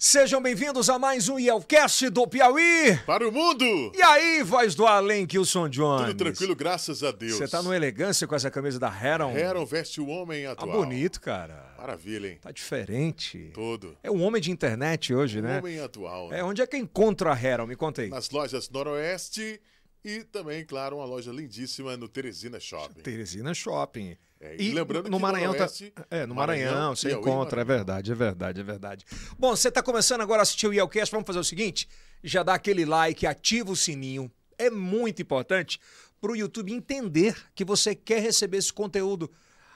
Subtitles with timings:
[0.00, 2.96] Sejam bem-vindos a mais um Yelcast do Piauí.
[3.04, 3.64] Para o mundo!
[3.96, 6.06] E aí, voz do além, Kilson Jones?
[6.06, 7.32] Tudo tranquilo, graças a Deus.
[7.34, 9.36] Você tá no elegância com essa camisa da Heron?
[9.36, 10.70] Heron veste o homem Tá atual.
[10.84, 11.74] bonito, cara.
[11.76, 12.38] Maravilha, hein?
[12.40, 13.50] Tá diferente.
[13.52, 13.98] Todo.
[14.00, 15.58] É um homem de internet hoje, O né?
[15.58, 16.32] homem atual.
[16.32, 17.66] É, onde é que eu encontro a Heron?
[17.66, 18.08] Me conta aí.
[18.08, 19.60] Nas lojas Noroeste
[20.04, 23.00] e também, claro, uma loja lindíssima no Teresina Shopping.
[23.02, 24.16] Teresina Shopping.
[24.40, 25.58] É, e lembrando no que Maranhão tá...
[25.64, 27.76] Noroeste, É, no Maranhão, Maranhão, você Piauí, encontra, é Maranhão.
[27.78, 29.04] verdade, é verdade, é verdade.
[29.36, 31.88] Bom, você tá começando agora a assistir o Yelcast, vamos fazer o seguinte,
[32.22, 35.80] já dá aquele like, ativa o sininho, é muito importante
[36.20, 39.30] pro YouTube entender que você quer receber esse conteúdo.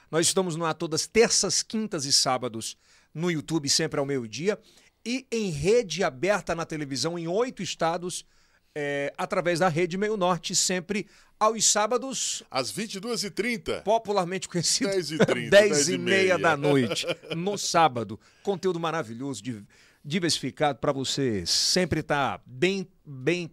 [0.09, 2.77] Nós estamos no ar todas terças, quintas e sábados
[3.13, 4.57] no YouTube, sempre ao meio-dia,
[5.05, 8.25] e em rede aberta na televisão em oito estados,
[8.75, 11.07] é, através da Rede Meio Norte, sempre
[11.39, 13.83] aos sábados, Às 22h30.
[13.83, 16.41] popularmente conhecido 10h30, 10 e meia 10h30.
[16.41, 18.19] da noite, no sábado.
[18.41, 19.63] Conteúdo maravilhoso, di-
[20.03, 23.51] diversificado para você sempre estar bem, bem,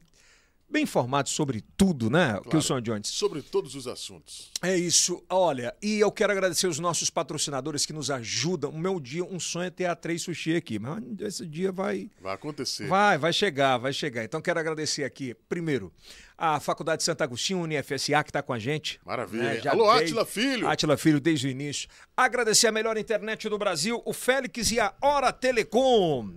[0.71, 3.09] bem informado sobre tudo, né, Kilson Jones?
[3.09, 4.51] Sobre todos os assuntos.
[4.63, 5.23] É isso.
[5.29, 8.71] Olha, e eu quero agradecer os nossos patrocinadores que nos ajudam.
[8.71, 12.11] O meu dia, um sonho é ter a Três Sushi aqui, mas esse dia vai
[12.21, 12.87] Vai acontecer.
[12.87, 14.25] Vai, vai chegar, vai chegar.
[14.25, 15.93] Então quero agradecer aqui, primeiro,
[16.39, 19.01] a Faculdade de Santo Agostinho, UniFSA, que está com a gente.
[19.05, 19.43] Maravilha.
[19.43, 19.61] né?
[19.61, 20.69] Já Alô, Átila Filho.
[20.69, 21.89] Átila Filho, desde o início.
[22.17, 26.31] Agradecer a melhor internet do Brasil, o Félix e a Hora Telecom.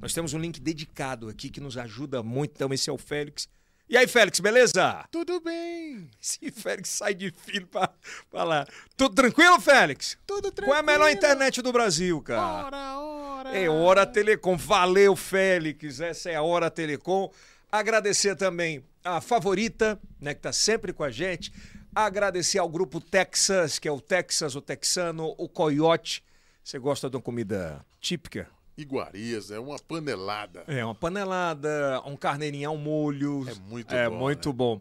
[0.00, 2.52] Nós temos um link dedicado aqui que nos ajuda muito.
[2.56, 3.48] Então, esse é o Félix.
[3.88, 5.04] E aí, Félix, beleza?
[5.12, 6.10] Tudo bem.
[6.20, 7.88] Esse Félix sai de filho pra
[8.28, 8.68] falar.
[8.96, 10.18] Tudo tranquilo, Félix?
[10.26, 12.66] Tudo Qual é a melhor internet do Brasil, cara?
[12.66, 13.56] Ora, ora.
[13.56, 14.56] É Hora Telecom.
[14.56, 16.00] Valeu, Félix.
[16.00, 17.30] Essa é a Hora Telecom.
[17.70, 21.52] Agradecer também a favorita, né, que tá sempre com a gente.
[21.94, 26.24] Agradecer ao grupo Texas, que é o Texas, o Texano, o Coyote.
[26.62, 28.48] Você gosta de uma comida típica?
[28.76, 30.64] Iguarias, é uma panelada.
[30.66, 33.46] É, uma panelada, um carneirinho ao molho.
[33.48, 34.54] É muito É bom, muito né?
[34.54, 34.80] bom.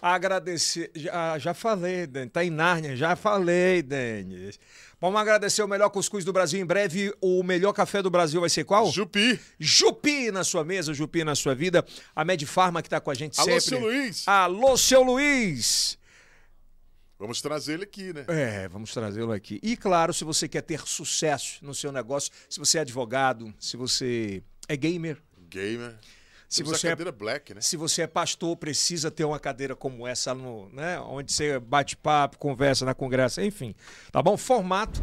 [0.00, 4.58] Agradecer, já, já falei, Dani, tá em Nárnia, já falei, Denis.
[5.00, 6.60] Vamos agradecer o melhor cuscuz do Brasil.
[6.60, 8.90] Em breve, o melhor café do Brasil vai ser qual?
[8.90, 9.38] Jupi.
[9.58, 11.84] Jupi na sua mesa, Jupi na sua vida.
[12.14, 13.60] A Medfarma que tá com a gente Alô, sempre.
[13.62, 14.28] seu Luiz.
[14.28, 15.98] Alô, seu Luiz.
[17.18, 18.24] Vamos trazer ele aqui, né?
[18.28, 19.60] É, vamos trazê-lo aqui.
[19.62, 23.76] E claro, se você quer ter sucesso no seu negócio, se você é advogado, se
[23.76, 25.94] você é gamer, Gamer.
[26.48, 27.60] se Temos você é black, né?
[27.60, 30.98] Se você é pastor, precisa ter uma cadeira como essa, no, né?
[31.00, 33.74] onde você bate papo, conversa na congresso, enfim.
[34.10, 34.36] Tá bom?
[34.36, 35.00] Formato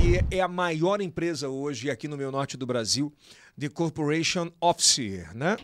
[0.00, 3.12] que é a maior empresa hoje aqui no meu norte do Brasil
[3.56, 5.58] de Corporation Officer, né?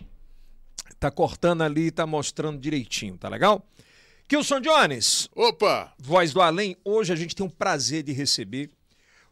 [1.00, 3.66] Tá cortando ali, tá mostrando direitinho, tá legal?
[4.28, 5.94] Kilson Jones, Opa!
[6.00, 8.68] Voz do Além, hoje a gente tem o prazer de receber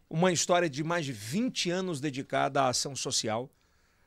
[0.09, 3.51] uma história de mais de 20 anos dedicada à ação social,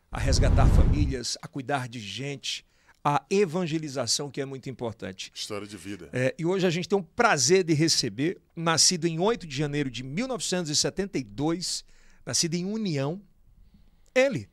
[0.09, 2.65] a resgatar famílias, a cuidar de gente,
[3.03, 5.29] a evangelização, que é muito importante.
[5.35, 6.09] História de vida.
[6.13, 9.91] É, e hoje a gente tem o prazer de receber, nascido em 8 de janeiro
[9.91, 11.83] de 1972,
[12.25, 13.21] nascido em União,
[14.15, 14.47] ele.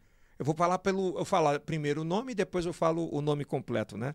[0.45, 1.19] Eu vou falar pelo.
[1.19, 4.15] Eu falar primeiro o nome e depois eu falo o nome completo, né?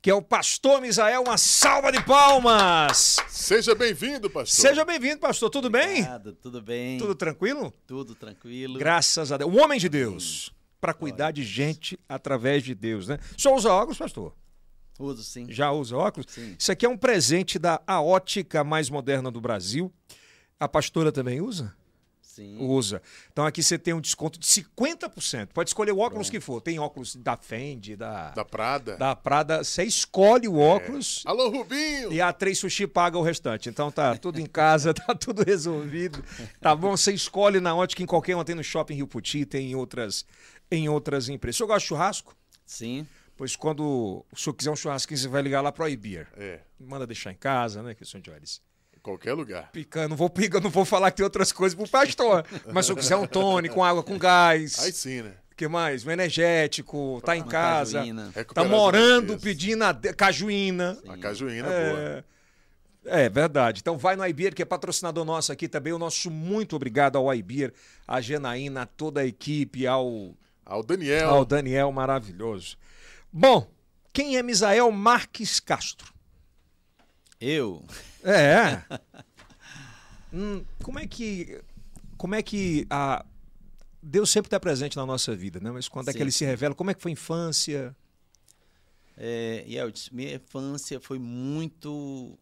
[0.00, 1.20] Que é o Pastor Misael.
[1.20, 3.16] Uma salva de palmas!
[3.28, 4.68] Seja bem-vindo, pastor.
[4.68, 5.50] Seja bem-vindo, pastor.
[5.50, 5.98] Tudo bem?
[5.98, 6.96] Obrigado, tudo bem?
[6.96, 7.74] Tudo tranquilo?
[7.86, 8.78] Tudo tranquilo.
[8.78, 9.52] Graças a Deus.
[9.52, 10.50] Um homem de Deus.
[10.80, 13.18] Para cuidar de gente através de Deus, né?
[13.36, 14.34] Só usa óculos, pastor?
[14.98, 15.44] Uso sim.
[15.50, 16.26] Já usa óculos?
[16.32, 16.56] Sim.
[16.58, 19.92] Isso aqui é um presente da A Ótica mais moderna do Brasil.
[20.58, 21.76] A pastora também usa?
[22.36, 22.58] Sim.
[22.60, 23.00] Usa.
[23.32, 25.48] Então aqui você tem um desconto de 50%.
[25.54, 26.60] Pode escolher o óculos que for.
[26.60, 28.98] Tem óculos da Fendi, da, Da Prada.
[28.98, 29.64] da Prada.
[29.64, 31.22] Você escolhe o óculos.
[31.24, 32.12] Alô, Rubinho!
[32.12, 33.70] E a Três Sushi paga o restante.
[33.70, 36.22] Então tá tudo em casa, tá tudo resolvido.
[36.60, 36.94] Tá bom?
[36.94, 38.44] Você escolhe na ótica em qualquer uma.
[38.44, 40.26] Tem no Shopping Rio Puti, tem em outras,
[40.70, 41.56] em outras empresas.
[41.56, 42.36] O senhor gosta de churrasco?
[42.66, 43.06] Sim.
[43.34, 46.28] Pois quando o senhor quiser um churrasquinho, você vai ligar lá pro iBeer.
[46.36, 48.22] É, Manda deixar em casa, né, que o senhor?
[49.06, 49.70] Qualquer lugar.
[49.72, 52.44] Pica, não vou picar, não vou falar que tem outras coisas pro pastor.
[52.72, 54.78] Mas se eu quiser um tônico, com água com gás.
[54.80, 55.32] Aí sim, né?
[55.52, 56.04] O que mais?
[56.04, 57.98] Um energético, tá em Uma casa.
[58.00, 58.32] cajuína.
[58.52, 60.98] Tá morando, pedindo a de- cajuína.
[61.08, 62.24] A cajuína é boa.
[63.06, 63.80] É, verdade.
[63.80, 65.92] Então vai no iBeer, que é patrocinador nosso aqui também.
[65.92, 67.72] O nosso muito obrigado ao iBeer,
[68.06, 70.34] a Janaína, a toda a equipe, ao,
[70.64, 71.28] Ao Daniel.
[71.30, 72.76] ao Daniel maravilhoso.
[73.32, 73.70] Bom,
[74.12, 76.12] quem é Misael Marques Castro?
[77.40, 77.84] Eu?
[78.22, 78.82] É.
[80.32, 81.62] Hum, como é que.
[82.18, 83.24] Como é que a.
[84.02, 85.70] Deus sempre está presente na nossa vida, né?
[85.70, 86.24] Mas quando é que Sim.
[86.24, 86.74] ele se revela?
[86.74, 87.96] Como é que foi a infância?
[89.16, 92.38] É, Yeltsin, minha infância foi muito,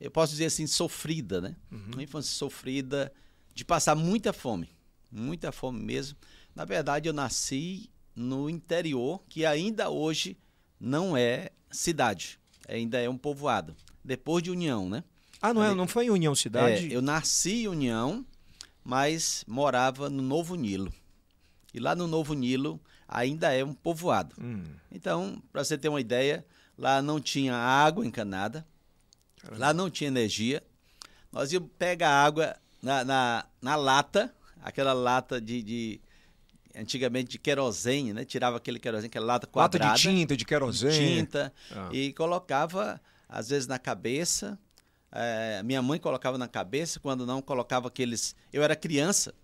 [0.00, 1.54] eu posso dizer assim, sofrida, né?
[1.70, 3.12] Uma infância sofrida,
[3.54, 4.70] de passar muita fome,
[5.12, 6.16] muita fome mesmo.
[6.54, 10.38] Na verdade, eu nasci no interior, que ainda hoje
[10.80, 13.76] não é cidade, ainda é um povoado.
[14.04, 15.02] Depois de União, né?
[15.40, 16.92] Ah, não, é, não foi em União Cidade?
[16.92, 18.24] É, eu nasci em União,
[18.82, 20.92] mas morava no Novo Nilo.
[21.72, 24.36] E lá no Novo Nilo ainda é um povoado.
[24.40, 24.62] Hum.
[24.92, 26.44] Então, para você ter uma ideia,
[26.78, 28.66] lá não tinha água encanada,
[29.40, 29.60] Caramba.
[29.60, 30.62] lá não tinha energia.
[31.32, 36.00] Nós íamos pegar água na, na, na lata, aquela lata de, de,
[36.76, 38.24] antigamente de querosene, né?
[38.24, 39.84] Tirava aquele querosene, aquela lata quadrada.
[39.84, 41.16] Lata de tinta, de querosene.
[41.16, 41.52] Tinta.
[41.70, 41.88] Ah.
[41.92, 44.58] E colocava, às vezes, na cabeça.
[45.12, 48.34] É, minha mãe colocava na cabeça, quando não, colocava aqueles...
[48.52, 49.34] Eu era criança,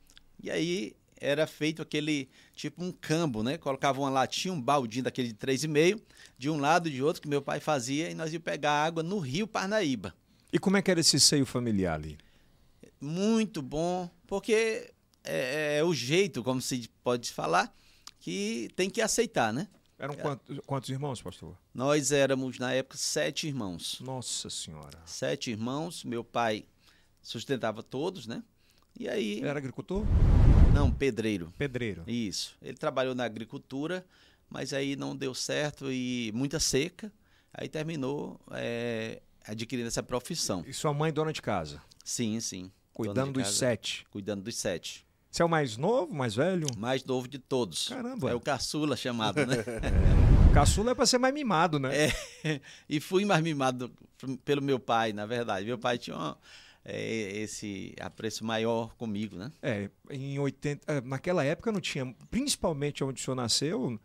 [0.42, 3.58] e aí era feito aquele, tipo um cambo, né?
[3.58, 6.00] Colocava uma latinha, um baldinho daquele de 3,5,
[6.38, 9.02] de um lado e de outro, que meu pai fazia, e nós íamos pegar água
[9.02, 10.14] no rio Parnaíba.
[10.52, 12.18] E como é que era esse seio familiar ali?
[13.00, 14.90] Muito bom, porque
[15.22, 17.72] é, é, o jeito, como se pode falar,
[18.18, 19.68] que tem que aceitar, né?
[20.00, 21.54] Eram quantos, quantos, irmãos, pastor?
[21.74, 24.00] Nós éramos, na época, sete irmãos.
[24.00, 24.98] Nossa Senhora.
[25.04, 26.04] Sete irmãos.
[26.04, 26.64] Meu pai
[27.22, 28.42] sustentava todos, né?
[28.98, 29.38] E aí.
[29.38, 30.06] Ele era agricultor?
[30.72, 31.52] Não, pedreiro.
[31.58, 32.02] Pedreiro.
[32.06, 32.56] Isso.
[32.62, 34.06] Ele trabalhou na agricultura,
[34.48, 37.12] mas aí não deu certo e muita seca.
[37.52, 40.64] Aí terminou é, adquirindo essa profissão.
[40.66, 41.82] E sua mãe, dona de casa?
[42.02, 42.72] Sim, sim.
[42.94, 44.06] Cuidando dos sete.
[44.10, 45.06] Cuidando dos sete.
[45.30, 46.66] Você é o mais novo, mais velho?
[46.76, 47.88] Mais novo de todos.
[47.88, 48.30] Caramba.
[48.30, 49.56] É o caçula chamado, né?
[50.50, 50.52] é.
[50.52, 51.90] Caçula é para ser mais mimado, né?
[52.44, 52.60] É.
[52.88, 53.92] E fui mais mimado
[54.44, 55.64] pelo meu pai, na verdade.
[55.64, 56.38] Meu pai tinha uma,
[56.84, 59.52] é, esse apreço maior comigo, né?
[59.62, 64.00] É, em 80, é, naquela época não tinha, principalmente onde o senhor nasceu,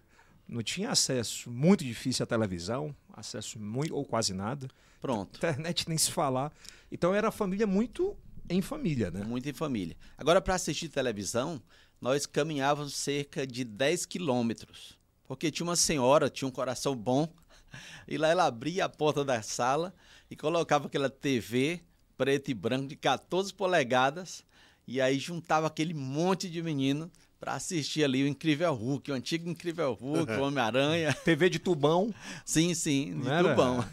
[0.47, 4.67] não tinha acesso muito difícil à televisão, acesso muito ou quase nada.
[5.01, 5.37] Pronto.
[5.37, 6.51] Internet nem se falar.
[6.91, 8.15] Então era a família muito
[8.49, 9.23] em família, né?
[9.23, 9.95] Muito em família.
[10.17, 11.61] Agora, para assistir televisão,
[11.99, 14.97] nós caminhávamos cerca de 10 quilômetros.
[15.27, 17.27] Porque tinha uma senhora, tinha um coração bom,
[18.07, 19.93] e lá ela abria a porta da sala
[20.29, 21.81] e colocava aquela TV
[22.17, 24.43] preto e branco de 14 polegadas,
[24.87, 29.49] e aí juntava aquele monte de menino para assistir ali o Incrível Hulk, o antigo
[29.49, 31.13] Incrível Hulk, o Homem-Aranha.
[31.25, 32.13] TV de tubão.
[32.45, 33.85] Sim, sim, de tubão.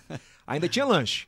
[0.46, 1.26] Ainda tinha lanche.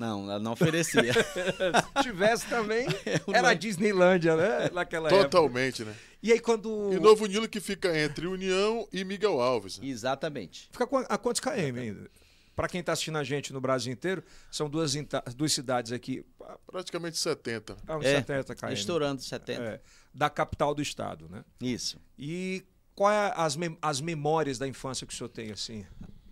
[0.00, 1.12] Não, ela não oferecia.
[1.12, 2.86] Se tivesse também,
[3.30, 4.70] era a Disneylândia, né?
[4.72, 5.94] Naquela Totalmente, época.
[5.94, 6.02] né?
[6.22, 6.90] E aí quando...
[6.90, 9.78] E Novo Nilo que fica entre União e Miguel Alves.
[9.78, 9.88] Né?
[9.88, 10.70] Exatamente.
[10.72, 12.10] Fica a quantos km ainda?
[12.56, 14.94] Para quem está assistindo a gente no Brasil inteiro, são duas,
[15.36, 16.24] duas cidades aqui.
[16.66, 17.76] Praticamente 70.
[17.86, 18.72] Ah, uns é, 70 km.
[18.72, 19.62] Estourando 70.
[19.62, 19.80] É,
[20.14, 21.44] da capital do estado, né?
[21.60, 21.98] Isso.
[22.18, 22.64] E
[22.94, 25.84] quais é as, mem as memórias da infância que o senhor tem, assim?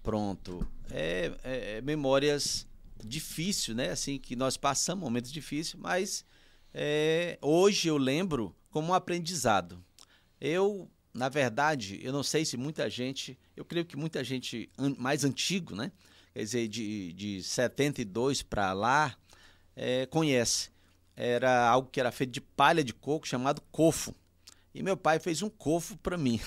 [0.03, 0.67] Pronto.
[0.91, 2.67] É, é, é memórias
[3.05, 3.91] difícil, né?
[3.91, 6.25] Assim, que nós passamos momentos difíceis, mas
[6.73, 9.85] é, hoje eu lembro como um aprendizado.
[10.41, 15.25] Eu, na verdade, eu não sei se muita gente, eu creio que muita gente mais
[15.25, 15.91] antigo, né?
[16.33, 19.17] Quer dizer, de, de 72 para lá,
[19.75, 20.71] é, conhece.
[21.17, 24.15] Era algo que era feito de palha de coco, chamado cofo.
[24.73, 26.41] E meu pai fez um cofo para mim.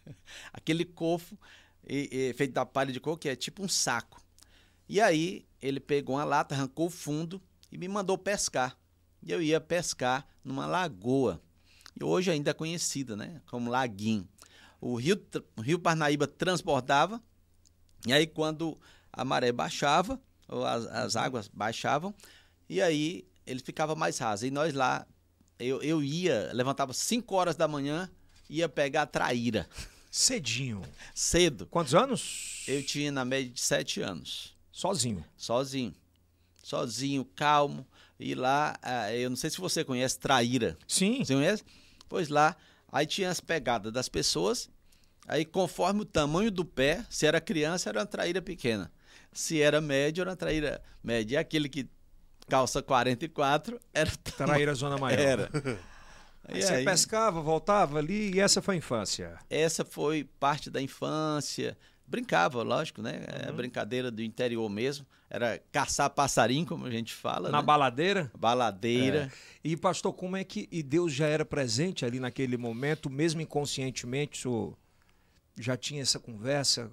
[0.52, 1.38] Aquele cofo
[1.86, 4.22] e, e, feito da palha de coco, que é tipo um saco.
[4.88, 7.40] E aí ele pegou uma lata, arrancou o fundo
[7.72, 8.76] e me mandou pescar.
[9.22, 11.40] E eu ia pescar numa lagoa.
[11.98, 13.40] E hoje ainda é conhecida, né?
[13.46, 14.28] Como Laguinho.
[14.78, 15.18] O rio,
[15.56, 17.18] o rio Parnaíba transbordava.
[18.06, 18.78] E aí, quando
[19.10, 22.14] a maré baixava, ou as, as águas baixavam,
[22.68, 24.44] e aí ele ficava mais raso.
[24.44, 25.06] E nós lá,
[25.58, 28.10] eu, eu ia, levantava 5 horas da manhã,
[28.50, 29.66] ia pegar a traíra.
[30.10, 30.82] Cedinho.
[31.14, 31.66] Cedo.
[31.66, 32.64] Quantos anos?
[32.68, 34.53] Eu tinha na média de 7 anos.
[34.74, 35.24] Sozinho?
[35.36, 35.94] Sozinho.
[36.60, 37.86] Sozinho, calmo.
[38.18, 40.76] E lá, ah, eu não sei se você conhece Traíra.
[40.88, 41.24] Sim.
[41.24, 41.62] Você conhece?
[42.08, 42.56] Pois lá,
[42.90, 44.68] aí tinha as pegadas das pessoas.
[45.28, 48.90] Aí, conforme o tamanho do pé, se era criança, era uma traíra pequena.
[49.32, 51.36] Se era médio, era uma traíra média.
[51.36, 51.88] E aquele que
[52.48, 54.10] calça 44 era.
[54.36, 55.20] Traíra zona maior.
[55.20, 55.50] Era.
[56.46, 59.38] Aí, você aí, pescava, voltava ali e essa foi a infância?
[59.48, 61.74] Essa foi parte da infância.
[62.06, 63.24] Brincava, lógico, né?
[63.26, 63.56] É uhum.
[63.56, 65.06] brincadeira do interior mesmo.
[65.28, 67.50] Era caçar passarinho, como a gente fala.
[67.50, 67.64] Na né?
[67.64, 68.30] baladeira?
[68.38, 69.32] Baladeira.
[69.32, 69.68] É.
[69.68, 70.68] E, pastor, como é que.
[70.70, 74.78] E Deus já era presente ali naquele momento, mesmo inconscientemente, o senhor
[75.58, 76.90] já tinha essa conversa?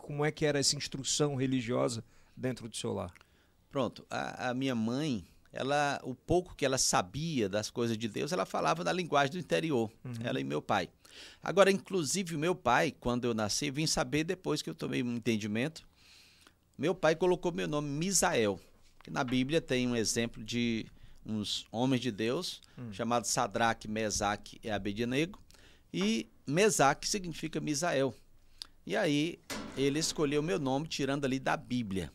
[0.00, 2.04] Como é que era essa instrução religiosa
[2.36, 3.12] dentro do seu lar?
[3.70, 4.06] Pronto.
[4.10, 8.44] A, a minha mãe, ela, o pouco que ela sabia das coisas de Deus, ela
[8.44, 9.90] falava na linguagem do interior.
[10.04, 10.14] Uhum.
[10.22, 10.88] Ela e meu pai.
[11.42, 15.86] Agora, inclusive, meu pai, quando eu nasci, vim saber depois que eu tomei um entendimento.
[16.76, 18.58] Meu pai colocou meu nome Misael.
[19.02, 20.86] Que na Bíblia tem um exemplo de
[21.24, 22.92] uns homens de Deus, hum.
[22.92, 25.38] chamados Sadraque, Mesaque e Abednego.
[25.92, 28.14] e Mesá, que significa Misael.
[28.86, 29.38] E aí
[29.76, 32.12] ele escolheu meu nome tirando ali da Bíblia.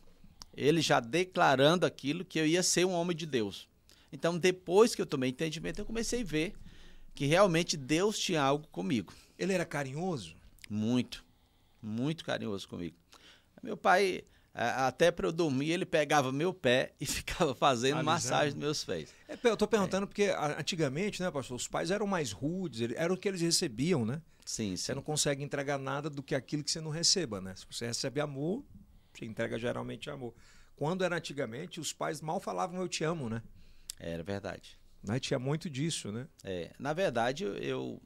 [0.55, 3.67] Ele já declarando aquilo que eu ia ser um homem de Deus.
[4.11, 6.53] Então, depois que eu tomei entendimento, eu comecei a ver
[7.19, 9.13] que realmente Deus tinha algo comigo.
[9.37, 10.33] Ele era carinhoso?
[10.69, 11.25] Muito,
[11.81, 12.95] muito carinhoso comigo.
[13.61, 14.23] Meu pai,
[14.53, 18.05] até para eu dormir, ele pegava meu pé e ficava fazendo Alisando.
[18.05, 19.13] massagem nos meus pés.
[19.27, 20.07] É, eu estou perguntando é.
[20.07, 24.21] porque antigamente, né, pastor, os pais eram mais rudes, era o que eles recebiam, né?
[24.45, 24.85] Sim, sim.
[24.85, 27.53] Você não consegue entregar nada do que aquilo que você não receba, né?
[27.53, 28.63] Se você recebe amor,
[29.13, 30.33] você entrega geralmente amor.
[30.73, 33.43] Quando era antigamente, os pais mal falavam eu te amo, né?
[33.99, 34.78] Era verdade.
[35.05, 36.27] Mas tinha muito disso, né?
[36.43, 38.01] É, na verdade, eu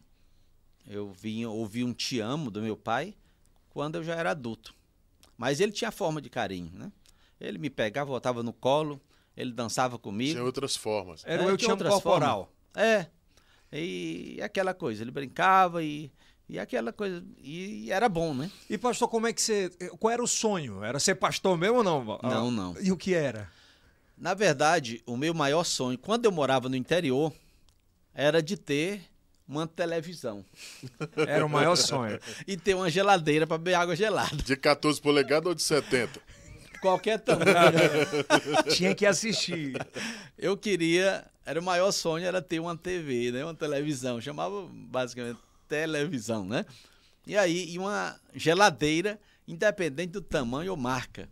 [0.87, 3.15] eu vim ouvi um te amo do meu pai
[3.69, 4.75] quando eu já era adulto.
[5.37, 6.91] Mas ele tinha forma de carinho, né?
[7.39, 9.01] Ele me pegava, botava no colo,
[9.35, 10.33] ele dançava comigo.
[10.33, 11.23] Tinha outras formas.
[11.25, 12.53] Era o é, eu te amo corporal.
[12.73, 12.89] Formas.
[12.89, 13.09] É.
[13.71, 16.11] E aquela coisa, ele brincava e
[16.47, 17.25] e aquela coisa.
[17.41, 18.51] E era bom, né?
[18.69, 19.69] E, pastor, como é que você.
[19.99, 20.83] Qual era o sonho?
[20.83, 22.19] Era ser pastor mesmo ou não?
[22.21, 22.75] Não, não.
[22.79, 23.49] E o que era?
[24.23, 27.33] Na verdade, o meu maior sonho, quando eu morava no interior,
[28.13, 29.01] era de ter
[29.45, 30.45] uma televisão.
[31.27, 32.17] Era o maior sonho.
[32.47, 34.37] e ter uma geladeira para beber água gelada.
[34.37, 36.21] De 14 polegadas ou de 70?
[36.79, 37.43] Qualquer tamanho.
[38.73, 39.75] Tinha que assistir.
[40.37, 45.37] Eu queria, era o maior sonho era ter uma TV, né, uma televisão, chamava basicamente
[45.67, 46.65] televisão, né?
[47.27, 51.27] E aí, e uma geladeira, independente do tamanho ou marca,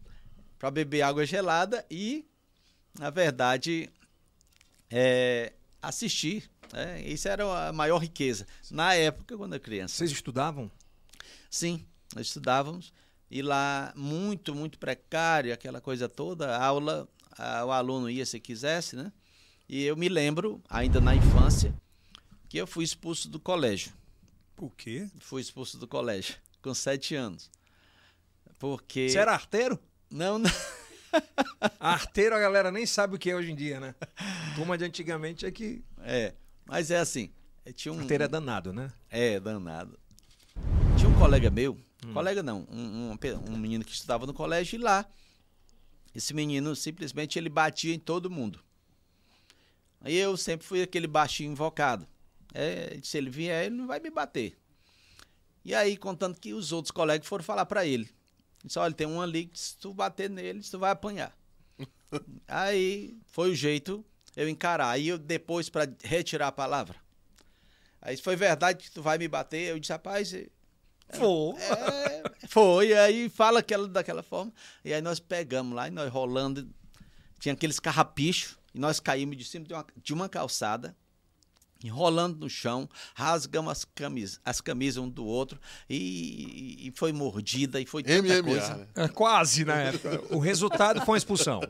[0.59, 2.25] para beber água gelada e,
[2.97, 3.89] na verdade,
[4.89, 6.49] é, assistir.
[6.73, 7.01] Né?
[7.03, 8.45] Isso era a maior riqueza.
[8.69, 9.95] Na época, quando eu era criança.
[9.95, 10.71] Vocês estudavam?
[11.49, 12.93] Sim, nós estudávamos.
[13.29, 17.07] E lá, muito, muito precário, aquela coisa toda, a aula,
[17.37, 19.11] a, o aluno ia se quisesse, né?
[19.69, 21.73] E eu me lembro, ainda na infância,
[22.49, 23.93] que eu fui expulso do colégio.
[24.53, 25.09] Por quê?
[25.19, 27.49] Fui expulso do colégio com sete anos.
[28.59, 29.09] Porque.
[29.09, 29.79] Você era arteiro?
[30.09, 30.51] Não, não.
[31.79, 33.95] arteiro a galera nem sabe o que é hoje em dia, né?
[34.55, 35.83] Turma de antigamente é que.
[35.99, 36.33] É.
[36.65, 37.31] Mas é assim.
[37.75, 37.99] Tinha um...
[37.99, 38.91] Arteiro é danado, né?
[39.09, 39.97] É, danado.
[40.97, 42.13] Tinha um colega meu, hum.
[42.13, 43.17] colega não, um, um,
[43.49, 45.05] um menino que estudava no colégio e lá.
[46.13, 48.59] Esse menino simplesmente ele batia em todo mundo.
[50.01, 52.07] Aí eu sempre fui aquele baixinho invocado.
[52.53, 54.57] É, se ele vier, ele não vai me bater.
[55.63, 58.09] E aí, contando que os outros colegas foram falar para ele.
[58.63, 61.35] Disse, olha, tem um ali que se tu bater nele, tu vai apanhar.
[62.47, 64.89] aí foi o jeito eu encarar.
[64.89, 66.95] Aí eu depois, para retirar a palavra.
[68.01, 69.69] Aí foi verdade que tu vai me bater.
[69.69, 70.33] Eu disse, rapaz.
[70.33, 70.47] É,
[71.13, 71.61] foi.
[71.61, 72.93] É, foi.
[72.93, 74.53] Aí fala aquela, daquela forma.
[74.83, 76.69] E aí nós pegamos lá e nós rolando.
[77.39, 78.57] Tinha aqueles carrapichos.
[78.73, 80.95] E nós caímos de cima de uma, de uma calçada
[81.83, 85.59] enrolando no chão, rasgamos as camisas, as camisas um do outro
[85.89, 88.75] e, e foi mordida e foi tanta MMA, coisa.
[88.75, 88.87] Né?
[88.95, 90.21] É, quase na época.
[90.29, 91.61] O resultado foi uma expulsão.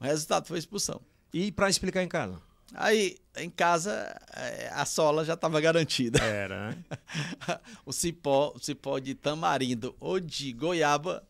[0.00, 1.00] O resultado foi expulsão.
[1.32, 2.40] E para explicar em casa?
[2.74, 3.92] Aí, em casa,
[4.34, 6.18] é, a sola já estava garantida.
[6.22, 6.78] Era, né?
[7.86, 11.26] o cipó, o cipó de tamarindo ou de goiaba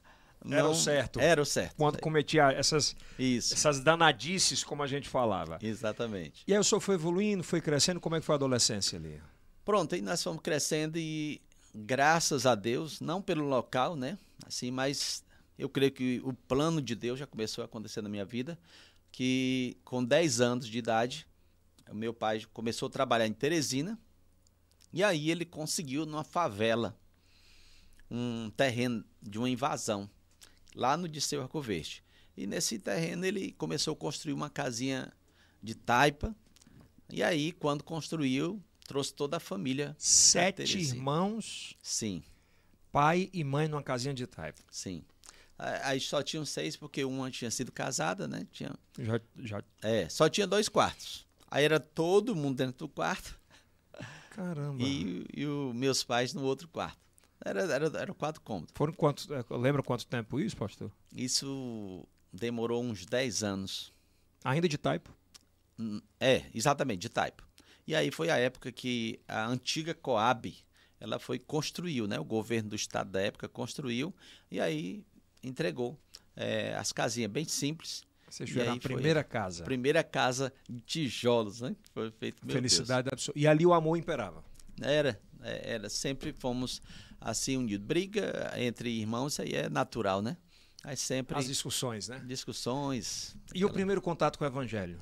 [0.47, 1.21] não, era o certo.
[1.21, 1.75] Era o certo.
[1.77, 3.53] Quando cometia essas, Isso.
[3.55, 5.59] essas danadices, como a gente falava.
[5.61, 6.45] Exatamente.
[6.47, 9.21] E aí o senhor foi evoluindo, foi crescendo, como é que foi a adolescência ali?
[9.65, 11.43] Pronto, aí nós fomos crescendo e
[11.75, 14.17] graças a Deus, não pelo local, né?
[14.47, 15.25] Assim, mas
[15.59, 18.59] eu creio que o plano de Deus já começou a acontecer na minha vida,
[19.11, 21.27] que com 10 anos de idade,
[21.91, 23.99] o meu pai começou a trabalhar em Teresina,
[24.93, 26.97] e aí ele conseguiu numa favela
[28.09, 30.09] um terreno de uma invasão
[30.77, 32.05] lá no Disseu Arco Verde.
[32.37, 35.11] E nesse terreno ele começou a construir uma casinha
[35.63, 36.37] de taipa.
[37.11, 39.97] E aí, quando construiu, trouxe toda a família.
[39.99, 41.75] Sete irmãos?
[41.83, 42.23] Sim.
[42.93, 44.63] Pai e mãe numa casinha de taipa?
[44.71, 45.03] Sim.
[45.59, 48.47] Aí só tinham seis, porque uma tinha sido casada, né?
[48.53, 48.75] Tinha...
[48.99, 49.65] Já, já...
[49.81, 51.27] É, só tinha dois quartos.
[51.51, 53.39] Aí era todo mundo dentro do quarto.
[54.31, 54.83] Caramba.
[54.83, 56.99] E, e os meus pais no outro quarto.
[57.47, 58.73] Era, era, era quatro cômodos.
[58.75, 59.29] Foram quantos?
[59.31, 60.91] É, lembra quanto tempo isso, pastor?
[61.15, 63.93] Isso demorou uns 10 anos.
[64.45, 65.15] Ainda de taipo?
[66.19, 67.47] É, exatamente, de taipo.
[67.87, 70.53] E aí foi a época que a antiga Coab,
[70.99, 72.19] ela foi construiu, né?
[72.19, 74.13] O governo do estado da época construiu
[74.51, 75.05] e aí
[75.41, 75.97] entregou
[76.35, 78.05] é, as casinhas bem simples.
[78.29, 79.63] Você foi a primeira casa.
[79.63, 81.77] Primeira casa de tijolos, né?
[81.81, 82.45] Que foi feito.
[82.45, 83.39] Felicidade absoluta.
[83.39, 84.43] E ali o amor imperava.
[84.81, 86.83] Era, é, era sempre fomos
[87.21, 87.87] assim unidos.
[87.87, 90.37] Briga entre irmãos, isso aí é natural, né?
[90.85, 91.37] Aí sempre.
[91.37, 92.23] As discussões, né?
[92.27, 93.37] Discussões.
[93.47, 93.71] E aquela...
[93.71, 95.01] o primeiro contato com o Evangelho?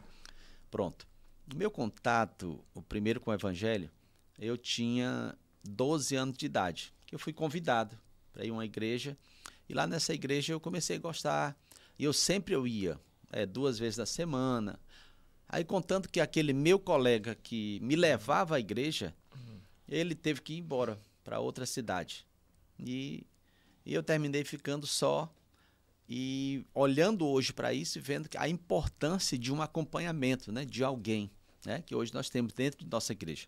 [0.70, 1.06] Pronto.
[1.52, 3.90] O meu contato, o primeiro com o Evangelho,
[4.38, 7.98] eu tinha 12 anos de idade, que eu fui convidado
[8.32, 9.16] para ir a uma igreja.
[9.68, 11.56] E lá nessa igreja eu comecei a gostar.
[11.98, 12.98] E eu sempre eu ia,
[13.30, 14.80] é, duas vezes na semana.
[15.48, 19.14] Aí contando que aquele meu colega que me levava à igreja,
[19.86, 22.26] ele teve que ir embora para outra cidade.
[22.78, 23.26] E,
[23.84, 25.32] e eu terminei ficando só
[26.08, 31.30] e olhando hoje para isso e vendo a importância de um acompanhamento, né, de alguém,
[31.64, 33.46] né, que hoje nós temos dentro de nossa igreja.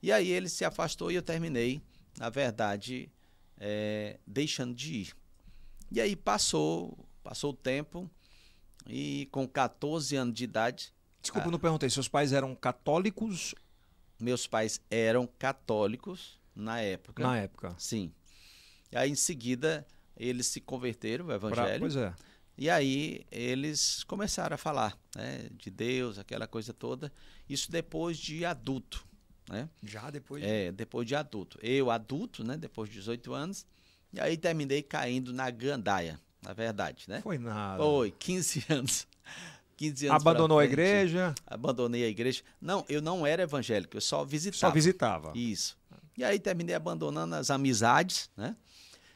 [0.00, 1.82] E aí ele se afastou e eu terminei,
[2.16, 3.10] na verdade,
[3.58, 5.16] é, deixando de ir.
[5.90, 8.08] E aí passou, passou o tempo
[8.86, 10.94] e com 14 anos de idade.
[11.20, 11.90] Desculpa, ah, não perguntei.
[11.90, 13.54] Seus pais eram católicos?
[14.18, 17.22] Meus pais eram católicos na época.
[17.22, 17.74] Na época.
[17.78, 18.12] Sim.
[18.92, 21.68] E aí em seguida eles se converteram ao evangelho.
[21.68, 22.14] Pra, pois é.
[22.56, 27.10] E aí eles começaram a falar né, de Deus, aquela coisa toda.
[27.48, 29.02] Isso depois de adulto.
[29.48, 29.68] Né?
[29.82, 30.42] Já depois?
[30.42, 30.48] De...
[30.48, 31.58] É, depois de adulto.
[31.62, 33.66] Eu, adulto, né, depois de 18 anos.
[34.12, 37.06] E aí terminei caindo na gandaia, na verdade.
[37.08, 37.20] Né?
[37.22, 37.82] Foi nada.
[37.82, 39.08] Foi, 15 anos.
[39.78, 41.34] 15 anos Abandonou a igreja?
[41.46, 42.42] Abandonei a igreja.
[42.60, 44.58] Não, eu não era evangélico, eu só visitava.
[44.58, 45.32] Só visitava.
[45.34, 45.79] Isso.
[46.20, 48.54] E aí terminei abandonando as amizades, né?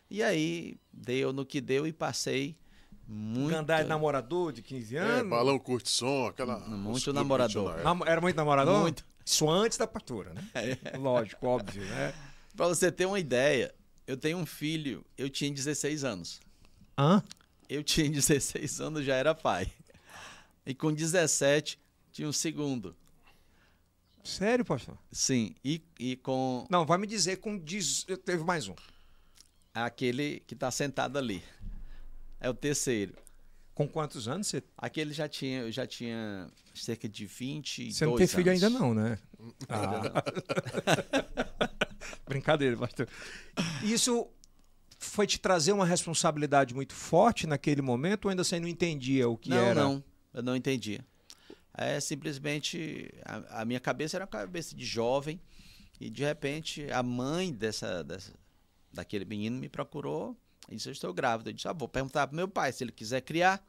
[0.09, 2.57] E aí deu no que deu e passei
[3.07, 3.51] muito.
[3.51, 5.19] Gandaia namorador de 15 é, anos?
[5.19, 6.59] É, balão curte som, aquela.
[6.61, 7.77] Muito namorador.
[8.07, 8.81] Era muito namorador?
[8.81, 9.05] Muito.
[9.23, 10.49] Isso antes da pastora, né?
[10.55, 10.97] É.
[10.97, 12.15] Lógico, óbvio, né?
[12.57, 13.75] Pra você ter uma ideia,
[14.07, 16.41] eu tenho um filho, eu tinha 16 anos.
[16.97, 17.23] Hã?
[17.69, 19.71] Eu tinha 16 anos, já era pai.
[20.65, 21.79] E com 17,
[22.11, 22.97] tinha um segundo.
[24.25, 24.97] Sério, pastor?
[25.13, 26.67] Sim, e, e com.
[26.71, 27.59] Não, vai me dizer com.
[27.59, 28.05] Diz...
[28.25, 28.75] Teve mais um.
[29.75, 31.43] Aquele que está sentado ali.
[32.41, 33.15] É o terceiro.
[33.75, 34.63] Com quantos anos você.
[34.79, 39.19] Aquele já tinha, já tinha cerca de 20 Você não tem filho ainda, não, né?
[39.69, 40.01] Ah.
[42.27, 43.07] Brincadeira, pastor.
[43.83, 44.27] Isso
[44.99, 49.37] foi te trazer uma responsabilidade muito forte naquele momento ou ainda você não entendia o
[49.37, 49.75] que não, era?
[49.75, 50.05] Não, não.
[50.33, 51.05] Eu não entendia.
[51.77, 55.41] É simplesmente a, a, minha cabeça era uma cabeça de jovem
[56.01, 58.33] e de repente a mãe dessa, dessa
[58.93, 60.37] daquele menino me procurou
[60.69, 61.51] e disse eu estou grávida.
[61.51, 63.65] Eu disse ah, vou perguntar para meu pai se ele quiser criar.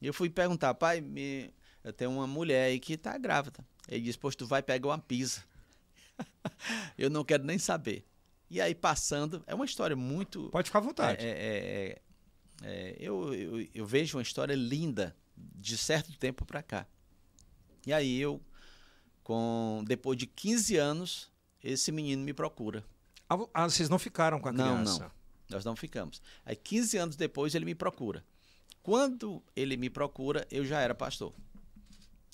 [0.00, 1.54] E eu fui perguntar pai, me,
[1.84, 3.64] eu tenho uma mulher aí que está grávida.
[3.88, 5.44] Ele disse pois tu vai pegar uma pizza.
[6.98, 8.04] eu não quero nem saber.
[8.50, 11.24] E aí passando é uma história muito pode ficar à vontade.
[11.24, 12.02] É, é,
[12.64, 16.86] é, é eu, eu, eu vejo uma história linda de certo tempo para cá.
[17.86, 18.40] E aí eu,
[19.22, 21.30] com depois de 15 anos,
[21.62, 22.84] esse menino me procura.
[23.28, 24.98] Ah, ah vocês não ficaram com a criança?
[25.00, 25.22] Não, não.
[25.50, 26.22] Nós não ficamos.
[26.44, 28.24] Aí 15 anos depois ele me procura.
[28.82, 31.32] Quando ele me procura, eu já era pastor.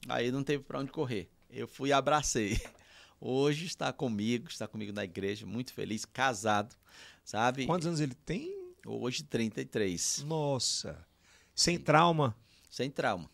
[0.09, 1.31] Aí não teve para onde correr.
[1.51, 2.61] Eu fui e abracei.
[3.21, 6.77] Hoje está comigo, está comigo na igreja, muito feliz, casado,
[7.25, 7.67] sabe?
[7.67, 8.57] Quantos anos ele tem?
[8.87, 10.25] Hoje 33.
[10.25, 11.05] Nossa.
[11.53, 12.37] Sem trauma?
[12.71, 13.29] Sem trauma.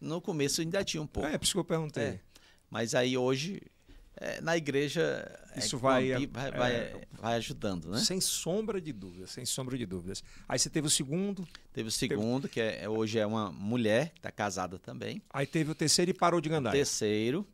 [0.00, 1.28] No começo ainda tinha um pouco.
[1.28, 2.04] É, é por isso que eu perguntei.
[2.04, 2.20] É.
[2.70, 3.60] Mas aí hoje,
[4.16, 5.02] é, na igreja,
[5.54, 7.98] é isso vai, vai, vai, é, vai, ajudando, né?
[7.98, 10.22] Sem sombra de dúvidas, sem sombra de dúvidas.
[10.48, 11.46] Aí você teve o segundo.
[11.72, 12.54] Teve o segundo, teve...
[12.54, 15.20] que é, hoje é uma mulher, que está casada também.
[15.30, 16.72] Aí teve o terceiro e parou de gandar.
[16.72, 17.46] terceiro.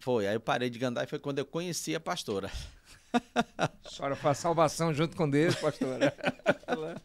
[0.00, 2.50] Foi, aí eu parei de gandar e foi quando eu conheci a pastora.
[3.56, 6.14] A senhora faz salvação junto com Deus, pastora.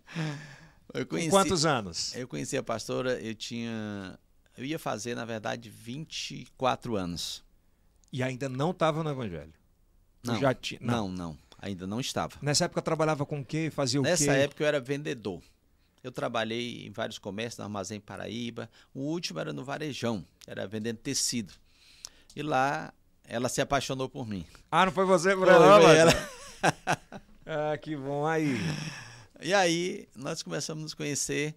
[0.93, 2.15] eu conheci, com quantos anos?
[2.15, 4.19] Eu conheci a pastora, eu tinha
[4.59, 7.41] eu ia fazer, na verdade, 24 anos.
[8.11, 9.53] E ainda não estava no Evangelho?
[10.21, 10.77] Não, já ti...
[10.81, 12.35] não, não, não, ainda não estava.
[12.41, 13.71] Nessa época trabalhava com o quê?
[13.73, 14.29] Fazia o Nessa quê?
[14.29, 15.41] Nessa época eu era vendedor.
[16.03, 18.69] Eu trabalhei em vários comércios, no Armazém Paraíba.
[18.93, 21.53] O último era no Varejão, era vendendo tecido.
[22.35, 22.93] E lá
[23.23, 24.45] ela se apaixonou por mim.
[24.69, 25.81] Ah, não foi você por ela?
[25.81, 26.11] Foi ela.
[27.45, 28.57] ah, que bom aí.
[29.41, 31.55] E aí nós começamos a nos conhecer.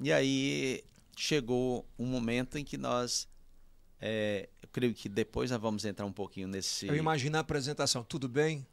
[0.00, 0.82] E aí
[1.16, 3.28] chegou um momento em que nós.
[4.00, 6.86] É, eu creio que depois nós vamos entrar um pouquinho nesse.
[6.86, 8.02] Eu imagino a apresentação.
[8.02, 8.66] Tudo bem?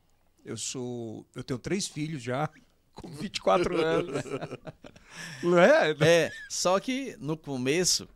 [0.43, 1.25] Eu sou.
[1.35, 2.49] Eu tenho três filhos já,
[2.93, 4.23] com 24 anos.
[5.43, 5.95] Não é?
[5.99, 8.07] É, só que no começo.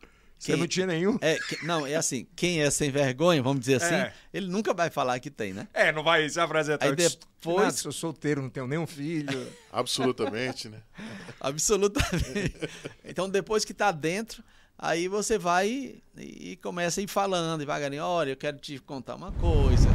[0.43, 1.17] Você não tinha nenhum?
[1.21, 4.13] É, que, não, é assim, quem é sem vergonha, vamos dizer assim, é.
[4.33, 5.67] ele nunca vai falar que tem, né?
[5.73, 6.85] É, não vai se apresentar.
[6.85, 7.63] Aí depois...
[7.63, 9.47] Nada, sou solteiro, não tenho nenhum filho.
[9.71, 10.79] Absolutamente, né?
[11.39, 12.69] Absolutamente.
[13.05, 14.43] Então, depois que tá dentro,
[14.77, 19.15] aí você vai e, e começa a ir falando devagarinho, olha, eu quero te contar
[19.15, 19.87] uma coisa.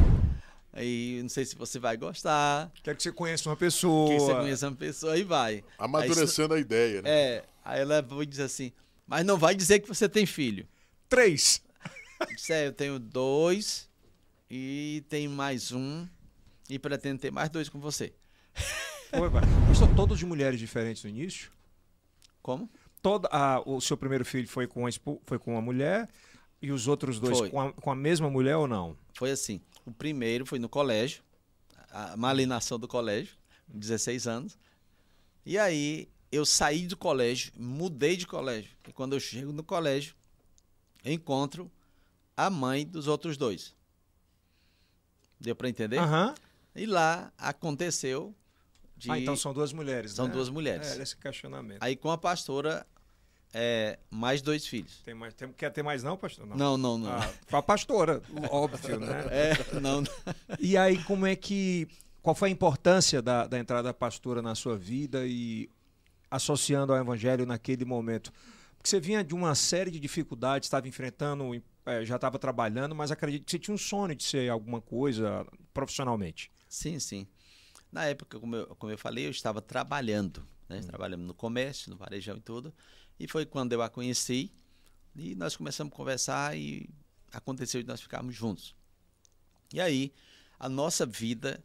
[0.71, 2.71] Aí não sei se você vai gostar.
[2.83, 4.09] Quero que você conheça uma pessoa.
[4.09, 5.63] Que você conheça uma pessoa e vai.
[5.77, 7.09] Amadurecendo aí, a ideia, né?
[7.09, 7.43] É.
[7.65, 8.71] Aí ela vai dizer assim,
[9.09, 10.67] mas não vai dizer que você tem filho.
[11.09, 11.61] Três.
[12.35, 13.89] Disse, é, eu tenho dois
[14.49, 16.07] e tem mais um.
[16.69, 18.13] e pretendo ter mais dois com você.
[19.09, 19.29] Foi.
[19.67, 21.51] Mas são todos de mulheres diferentes no início?
[22.41, 22.69] Como?
[23.01, 24.89] Toda, a- o seu primeiro filho foi com, a,
[25.25, 26.07] foi com uma mulher
[26.61, 28.95] e os outros dois com a, com a mesma mulher ou não?
[29.15, 29.61] Foi assim.
[29.85, 31.23] O primeiro foi no colégio,
[31.89, 33.35] a malinação do colégio,
[33.67, 34.59] 16 anos.
[35.45, 38.71] E aí eu saí do colégio, mudei de colégio.
[38.87, 40.15] E quando eu chego no colégio,
[41.03, 41.71] encontro
[42.35, 43.75] a mãe dos outros dois.
[45.39, 45.97] Deu para entender?
[45.97, 46.35] Aham.
[46.75, 48.35] E lá aconteceu
[48.95, 50.33] de Ah, então são duas mulheres, São né?
[50.33, 50.97] duas mulheres.
[50.97, 51.81] É, esse questionamento.
[51.81, 52.85] aí com a pastora
[53.53, 55.01] é, mais dois filhos.
[55.03, 56.45] Tem mais, tem, quer ter mais não, pastor?
[56.45, 57.11] Não, não, não.
[57.11, 59.25] Ah, com a pastora, óbvio, né?
[59.31, 60.03] É, não.
[60.59, 61.87] E aí, como é que.
[62.21, 65.69] Qual foi a importância da, da entrada da pastora na sua vida e
[66.29, 68.31] associando ao evangelho naquele momento?
[68.77, 71.53] Porque você vinha de uma série de dificuldades, estava enfrentando,
[71.85, 75.45] eh, já estava trabalhando, mas acredito que você tinha um sonho de ser alguma coisa
[75.73, 76.49] profissionalmente.
[76.67, 77.27] Sim, sim.
[77.91, 80.79] Na época, como eu, como eu falei, eu estava trabalhando, né?
[80.81, 82.73] Trabalhando no comércio, no varejão e tudo.
[83.19, 84.53] E foi quando eu a conheci
[85.15, 86.89] e nós começamos a conversar e
[87.33, 88.75] aconteceu de nós ficarmos juntos.
[89.73, 90.13] E aí,
[90.57, 91.63] a nossa vida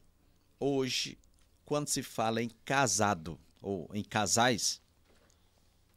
[0.58, 1.18] hoje,
[1.64, 4.80] quando se fala em casado ou em casais,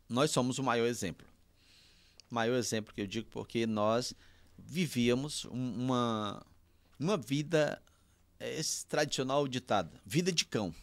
[0.07, 1.27] nós somos o maior exemplo.
[2.29, 4.13] Maior exemplo que eu digo porque nós
[4.57, 6.45] vivíamos um- uma,
[6.99, 7.81] uma vida
[8.39, 10.73] esse tradicional ditado, vida de cão.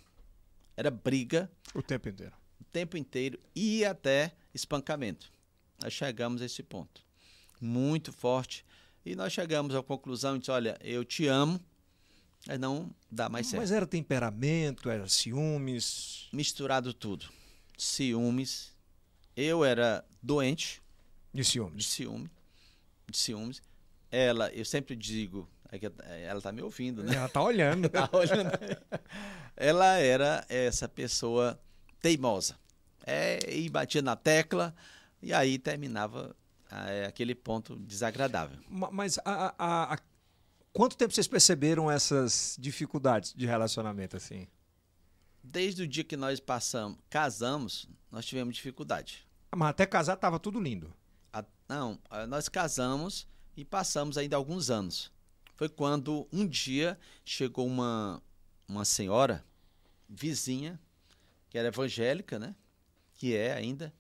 [0.77, 2.35] Era briga O tempo inteiro.
[2.61, 5.31] o tempo inteiro e até espancamento.
[5.83, 7.03] Nós chegamos a esse ponto.
[7.61, 8.65] Muito forte.
[9.07, 11.61] E nós chegamos à conclusão de, olha, eu te amo,
[12.47, 13.61] mas não dá mais certo.
[13.63, 16.29] Mas era temperamento, era ciúmes.
[16.33, 17.27] Misturado tudo.
[17.77, 18.73] Ciúmes.
[19.37, 20.83] Eu era doente
[21.33, 21.87] De de ciúmes.
[21.87, 22.31] ciúme.
[23.11, 23.63] De ciúmes.
[24.11, 25.91] Ela, eu sempre digo, é que
[26.23, 27.17] ela tá me ouvindo, né?
[27.17, 27.89] Ela tá olhando.
[27.91, 28.51] Tá olhando.
[29.57, 31.61] Ela era essa pessoa
[32.01, 32.57] teimosa.
[33.07, 34.75] É, e batia na tecla,
[35.21, 36.35] e aí terminava
[36.71, 38.59] é, aquele ponto desagradável.
[38.69, 39.99] Ma- Mas a, a- a-
[40.75, 44.47] quanto tempo vocês perceberam essas dificuldades de relacionamento assim?
[45.43, 49.27] Desde o dia que nós passamos, casamos, nós tivemos dificuldade.
[49.53, 50.93] Ah, Mas até casar tava tudo lindo.
[51.33, 55.11] A- não, nós casamos e passamos ainda alguns anos.
[55.55, 58.21] Foi quando um dia chegou uma,
[58.67, 59.45] uma senhora
[60.09, 60.81] vizinha,
[61.49, 62.55] que era evangélica, né?
[63.15, 63.95] Que é ainda,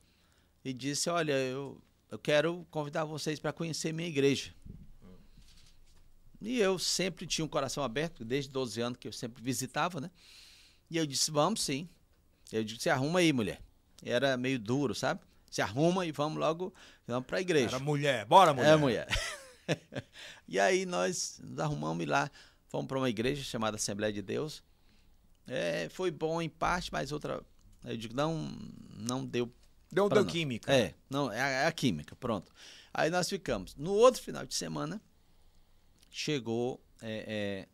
[0.65, 4.53] e disse: Olha, eu, eu quero convidar vocês para conhecer minha igreja.
[6.47, 10.11] E eu sempre tinha um coração aberto, desde 12 anos que eu sempre visitava, né?
[10.91, 11.89] E eu disse: Vamos sim.
[12.53, 13.61] Eu disse: Se arruma aí, mulher.
[14.03, 15.21] Era meio duro, sabe?
[15.51, 16.75] Se arruma e vamos logo
[17.07, 17.77] vamos para a igreja.
[17.77, 18.25] Era mulher.
[18.27, 18.73] Bora, mulher.
[18.73, 19.09] É, mulher.
[20.47, 22.31] e aí nós nos arrumamos e lá
[22.69, 24.63] fomos para uma igreja chamada Assembleia de Deus.
[25.47, 27.41] É, foi bom em parte, mas outra,
[27.85, 28.51] eu digo, não,
[28.97, 29.51] não deu.
[29.91, 30.75] Deu, pra deu química.
[30.75, 32.53] É, não, é a, é a química, pronto.
[32.93, 33.77] Aí nós ficamos.
[33.77, 35.01] No outro final de semana,
[36.14, 37.68] chegou é, é,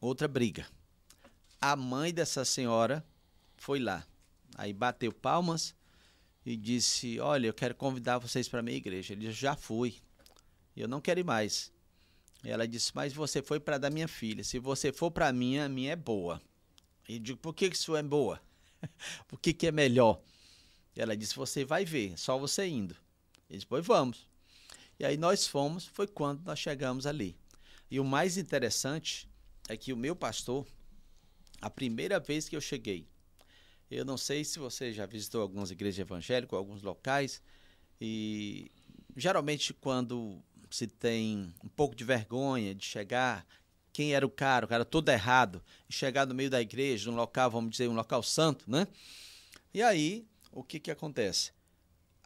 [0.00, 0.66] outra briga.
[1.60, 3.04] A mãe dessa senhora
[3.58, 4.06] foi lá.
[4.54, 5.74] Aí bateu palmas
[6.44, 9.12] e disse: Olha, eu quero convidar vocês para minha igreja.
[9.12, 9.96] Ele disse: Já fui.
[10.74, 11.70] Eu não quero ir mais.
[12.42, 14.42] Ela disse: Mas você foi para da minha filha.
[14.42, 16.40] Se você for para minha, a minha é boa.
[17.06, 18.40] E digo: Por que que isso é boa?
[19.28, 20.18] Por que, que é melhor?
[20.96, 22.96] Ela disse: Você vai ver, só você indo.
[23.50, 24.27] Ele disse: Pois vamos.
[24.98, 27.36] E aí nós fomos, foi quando nós chegamos ali.
[27.90, 29.28] E o mais interessante
[29.68, 30.66] é que o meu pastor,
[31.60, 33.06] a primeira vez que eu cheguei,
[33.90, 37.40] eu não sei se você já visitou algumas igrejas evangélicas, alguns locais,
[38.00, 38.70] e
[39.16, 43.46] geralmente quando se tem um pouco de vergonha de chegar,
[43.92, 47.16] quem era o cara, o cara todo errado, e chegar no meio da igreja, num
[47.16, 48.86] local, vamos dizer, um local santo, né?
[49.72, 51.52] E aí, o que que acontece?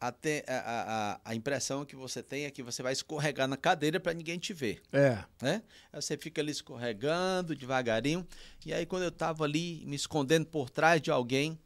[0.05, 4.01] Até a, a, a impressão que você tem é que você vai escorregar na cadeira
[4.01, 5.23] para ninguém te ver É.
[5.41, 5.63] né?
[5.93, 8.27] Aí você fica ali escorregando devagarinho.
[8.67, 11.57] E aí, quando eu estava ali me escondendo por trás de alguém,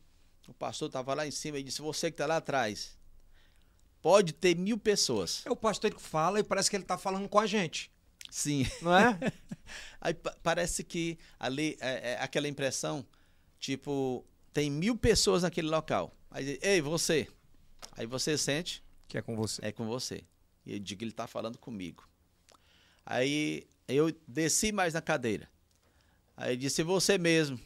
[0.46, 2.98] o pastor estava lá em cima e disse: Você que está lá atrás,
[4.02, 5.42] pode ter mil pessoas.
[5.46, 7.90] É o pastor que fala e parece que ele tá falando com a gente.
[8.30, 8.66] Sim.
[8.82, 9.18] Não é?
[10.00, 13.04] Aí pa- parece que ali é, é aquela impressão,
[13.58, 16.14] tipo, tem mil pessoas naquele local.
[16.30, 17.26] Aí, diz, ei, você.
[17.96, 19.64] Aí você sente, que é com você.
[19.64, 20.22] é com você.
[20.64, 22.08] E eu digo, ele está falando comigo.
[23.04, 25.48] Aí eu desci mais na cadeira.
[26.36, 27.58] Aí ele disse, você mesmo,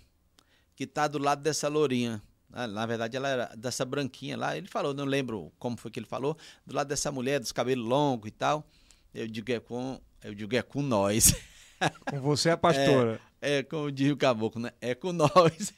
[0.76, 2.22] que está do lado dessa lourinha.
[2.52, 4.56] Ah, Na verdade, ela era dessa branquinha lá.
[4.56, 7.86] Ele falou, não lembro como foi que ele falou, do lado dessa mulher, dos cabelos
[7.86, 8.66] longos e tal.
[9.14, 11.34] Eu digo, é com, eu digo, é com nós.
[12.10, 13.18] Com você é a pastora.
[13.40, 14.70] É, como diz o caboclo, né?
[14.82, 15.72] É com nós.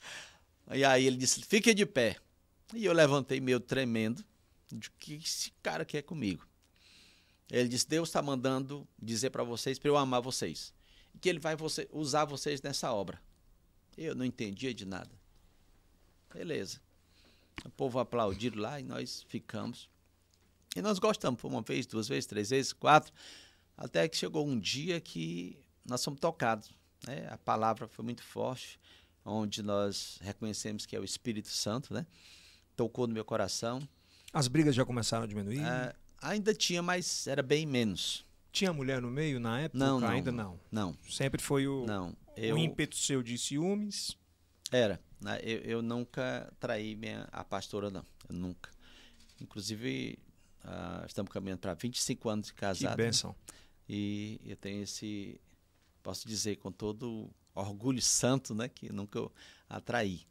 [0.72, 2.16] e aí ele disse: fique de pé.
[2.74, 4.24] E eu levantei meio tremendo.
[4.70, 6.46] De que esse cara quer comigo?
[7.50, 10.72] Ele disse: Deus está mandando dizer para vocês para eu amar vocês.
[11.20, 13.20] Que ele vai você, usar vocês nessa obra.
[13.96, 15.10] Eu não entendia de nada.
[16.32, 16.80] Beleza.
[17.64, 19.90] O povo aplaudiu lá e nós ficamos.
[20.74, 21.40] E nós gostamos.
[21.40, 23.12] Foi uma vez, duas vezes, três vezes, quatro.
[23.76, 26.72] Até que chegou um dia que nós fomos tocados.
[27.06, 27.28] Né?
[27.30, 28.80] A palavra foi muito forte,
[29.24, 32.06] onde nós reconhecemos que é o Espírito Santo, né?
[32.76, 33.86] Tocou no meu coração.
[34.32, 35.60] As brigas já começaram a diminuir?
[35.64, 38.24] Ah, ainda tinha, mas era bem menos.
[38.50, 39.78] Tinha mulher no meio na época?
[39.78, 40.08] Não, não.
[40.08, 40.60] Ainda não.
[40.70, 40.96] Não.
[41.08, 42.10] Sempre foi o, Não.
[42.10, 44.16] o Eu, ímpeto seu de ciúmes.
[44.70, 45.00] Era.
[45.20, 45.38] né?
[45.42, 48.04] Eu, eu nunca traí minha, a pastora, não.
[48.28, 48.70] Eu nunca.
[49.40, 50.18] Inclusive,
[50.64, 52.90] ah, estamos caminhando para 25 anos de Que casado.
[52.90, 52.96] né?
[53.04, 53.34] bênção.
[53.88, 55.40] E eu tenho esse,
[56.02, 59.32] posso dizer com todo orgulho santo, né, que nunca eu
[59.68, 60.22] atraí.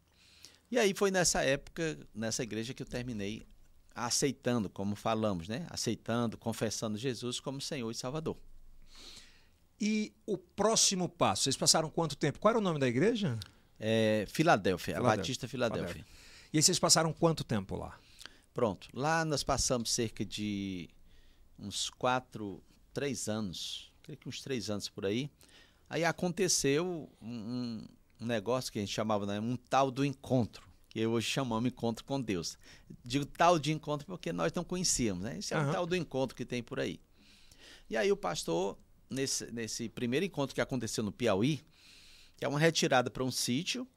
[0.72, 3.46] E aí foi nessa época, nessa igreja que eu terminei
[3.94, 8.38] aceitando, como falamos, né, aceitando, confessando Jesus como Senhor e Salvador.
[9.80, 11.44] E o próximo passo?
[11.44, 12.40] Vocês passaram quanto tempo?
[12.40, 13.38] Qual era o nome da igreja?
[13.78, 15.88] É, Filadélfia, a Filadélfia, Batista Filadélfia.
[15.88, 16.22] Filadélfia.
[16.54, 18.00] E aí vocês passaram quanto tempo lá?
[18.54, 18.88] Pronto.
[18.94, 20.90] Lá nós passamos cerca de
[21.58, 25.30] uns quatro, três anos, creio que uns três anos por aí.
[25.90, 27.84] Aí aconteceu um,
[28.22, 32.04] um- negócio que a gente chamava né, um tal do encontro, que hoje chamamos encontro
[32.06, 32.58] com Deus.
[33.04, 35.38] Digo tal de encontro porque nós não conhecíamos, né?
[35.40, 35.72] Esse é o Aham.
[35.72, 37.00] tal do encontro que tem por aí.
[37.90, 38.78] E aí o pastor,
[39.10, 41.62] nesse, nesse primeiro encontro que aconteceu no Piauí,
[42.38, 43.88] que é uma retirada para um sítio,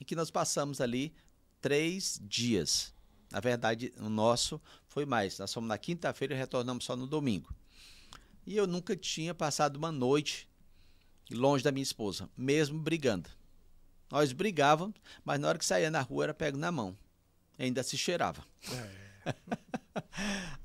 [0.00, 1.12] e que nós passamos ali
[1.60, 2.92] três dias.
[3.30, 5.38] Na verdade, o nosso foi mais.
[5.38, 7.54] Nós fomos na quinta-feira e retornamos só no domingo.
[8.46, 10.48] E eu nunca tinha passado uma noite
[11.30, 13.28] longe da minha esposa, mesmo brigando.
[14.10, 16.96] Nós brigávamos, mas na hora que saía na rua era pego na mão.
[17.58, 18.44] Ainda se cheirava.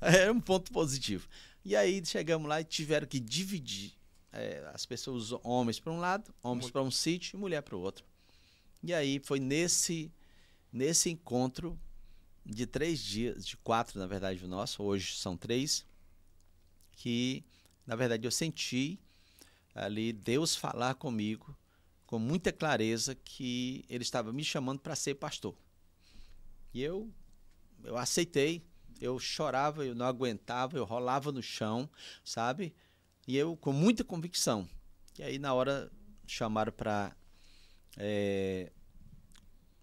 [0.00, 1.28] Era um ponto positivo.
[1.64, 3.92] E aí chegamos lá e tiveram que dividir
[4.32, 7.80] eh, as pessoas, homens para um lado, homens para um sítio e mulher para o
[7.80, 8.04] outro.
[8.82, 10.12] E aí foi nesse,
[10.72, 11.78] nesse encontro
[12.44, 15.84] de três dias, de quatro, na verdade, o nosso, hoje são três,
[16.92, 17.44] que,
[17.84, 18.98] na verdade, eu senti
[19.76, 21.56] ali Deus falar comigo
[22.06, 25.54] com muita clareza que Ele estava me chamando para ser pastor.
[26.72, 27.12] E eu,
[27.84, 28.64] eu aceitei,
[29.00, 31.88] eu chorava, eu não aguentava, eu rolava no chão,
[32.24, 32.74] sabe?
[33.28, 34.68] E eu com muita convicção.
[35.18, 35.90] E aí, na hora,
[36.26, 37.14] chamaram para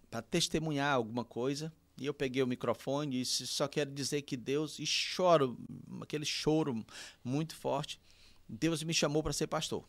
[0.10, 1.73] para testemunhar alguma coisa.
[1.97, 5.58] E eu peguei o microfone e disse, só quero dizer que Deus, e choro,
[6.01, 6.86] aquele choro
[7.23, 7.99] muito forte,
[8.47, 9.88] Deus me chamou para ser pastor.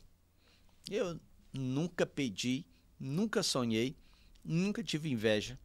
[0.91, 1.19] Eu
[1.53, 2.65] nunca pedi,
[2.99, 3.97] nunca sonhei,
[4.45, 5.59] nunca tive inveja,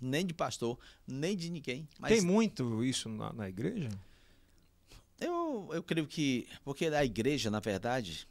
[0.00, 1.88] nem de pastor, nem de ninguém.
[2.06, 3.88] Tem muito isso na, na igreja?
[5.20, 8.28] eu, eu creio que, porque a igreja, na verdade,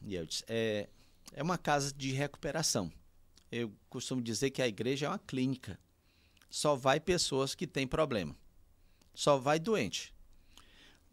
[0.47, 0.87] é,
[1.33, 2.91] é uma casa de recuperação.
[3.51, 5.79] Eu costumo dizer que a igreja é uma clínica.
[6.49, 8.35] Só vai pessoas que têm problema.
[9.13, 10.13] Só vai doente.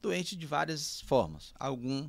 [0.01, 1.53] Doente de várias formas.
[1.59, 2.09] Algum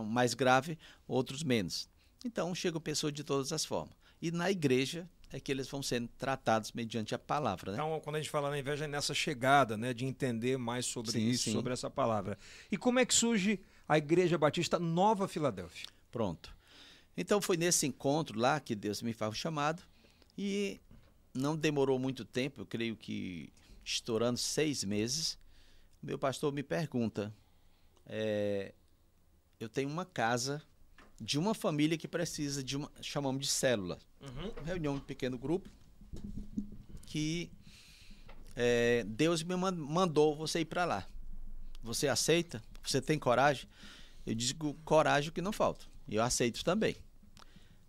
[0.00, 1.88] mais grave, outros menos.
[2.24, 3.94] Então, chegam pessoas de todas as formas.
[4.20, 7.78] E na igreja é que eles vão sendo tratados mediante a palavra, né?
[7.78, 9.92] Então, quando a gente fala na inveja, é nessa chegada, né?
[9.92, 11.52] De entender mais sobre Sim, isso, sim.
[11.52, 12.38] sobre essa palavra.
[12.70, 15.86] E como é que surge a Igreja Batista Nova Filadélfia?
[16.10, 16.54] Pronto.
[17.16, 19.82] Então foi nesse encontro lá que Deus me faz o chamado
[20.36, 20.80] e
[21.34, 23.52] não demorou muito tempo, eu creio que
[23.84, 25.38] estourando seis meses,
[26.02, 27.34] meu pastor me pergunta:
[28.06, 28.74] é,
[29.62, 30.62] eu tenho uma casa
[31.20, 35.68] de uma família que precisa de uma, chamamos de célula, uma reunião de pequeno grupo
[37.06, 37.50] que
[38.56, 41.06] é, Deus me man- mandou você ir para lá.
[41.82, 42.62] Você aceita?
[42.82, 43.68] Você tem coragem?
[44.26, 45.84] Eu digo coragem que não falta.
[46.08, 46.96] Eu aceito também.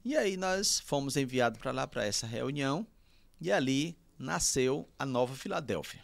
[0.06, 2.86] E aí nós fomos enviados para lá para essa reunião
[3.40, 6.04] e ali nasceu a Nova Filadélfia.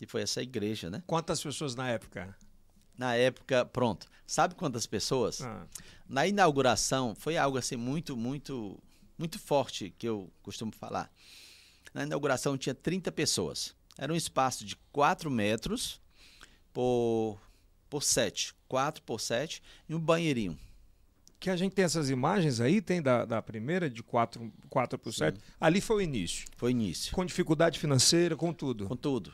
[0.00, 1.02] E foi essa igreja, né?
[1.06, 2.36] Quantas pessoas na época?
[3.02, 4.06] Na época, pronto.
[4.24, 5.42] Sabe quantas pessoas?
[5.42, 5.66] Ah,
[6.08, 8.78] Na inauguração foi algo assim muito, muito,
[9.18, 11.10] muito forte que eu costumo falar.
[11.92, 13.74] Na inauguração tinha 30 pessoas.
[13.98, 16.00] Era um espaço de 4 metros
[16.72, 17.40] por,
[17.90, 18.54] por 7.
[18.68, 20.56] 4 por 7 e um banheirinho.
[21.40, 25.12] que a gente tem essas imagens aí, tem da, da primeira, de 4, 4 por
[25.12, 25.40] 7.
[25.60, 26.46] Ali foi o início.
[26.56, 27.12] Foi o início.
[27.12, 28.86] Com dificuldade financeira, com tudo.
[28.86, 29.32] Com tudo.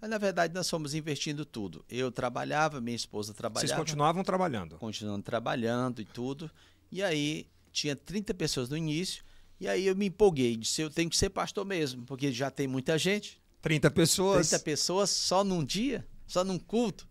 [0.00, 1.84] Mas, na verdade, nós fomos investindo tudo.
[1.88, 3.76] Eu trabalhava, minha esposa Vocês trabalhava.
[3.76, 4.78] continuavam trabalhando.
[4.78, 6.50] continuando trabalhando e tudo.
[6.90, 9.22] E aí tinha 30 pessoas no início,
[9.60, 12.66] e aí eu me empolguei, disse, eu tenho que ser pastor mesmo, porque já tem
[12.66, 13.40] muita gente.
[13.60, 14.48] 30 pessoas.
[14.48, 17.06] 30 pessoas só num dia, só num culto.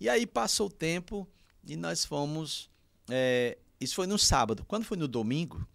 [0.00, 1.26] E aí passou o tempo
[1.64, 2.68] e nós fomos.
[3.08, 4.64] É, isso foi no sábado.
[4.66, 5.66] Quando foi no domingo,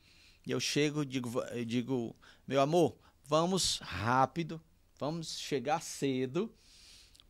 [0.46, 4.62] eu chego e digo, eu digo, meu amor, vamos rápido,
[5.00, 6.54] vamos chegar cedo,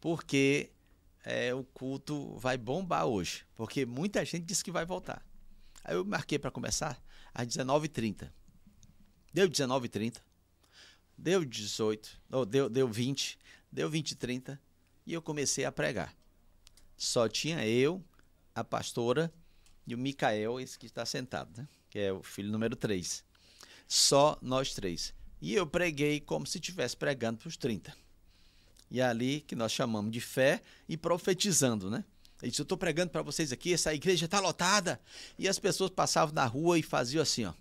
[0.01, 0.71] porque
[1.23, 3.45] é, o culto vai bombar hoje.
[3.55, 5.23] Porque muita gente disse que vai voltar.
[5.83, 7.01] Aí eu marquei para começar
[7.33, 8.31] às 19h30.
[9.31, 10.17] Deu 19h30,
[11.15, 13.37] deu 18, ou deu, deu 20,
[13.71, 14.61] deu 20 e 30,
[15.05, 16.15] e eu comecei a pregar.
[16.97, 18.03] Só tinha eu,
[18.55, 19.31] a pastora
[19.85, 21.67] e o Micael, esse que está sentado, né?
[21.91, 23.23] que é o filho número 3.
[23.87, 25.13] Só nós três.
[25.41, 27.95] E eu preguei como se estivesse pregando para os 30.
[28.91, 32.03] E é ali que nós chamamos de fé e profetizando, né?
[32.41, 34.99] Ele disse, eu estou pregando para vocês aqui, essa igreja está lotada.
[35.37, 37.53] E as pessoas passavam na rua e faziam assim, ó.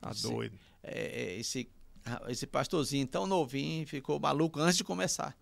[0.00, 0.58] Tá doido.
[0.82, 1.68] É, esse,
[2.28, 5.36] esse pastorzinho tão novinho ficou maluco antes de começar.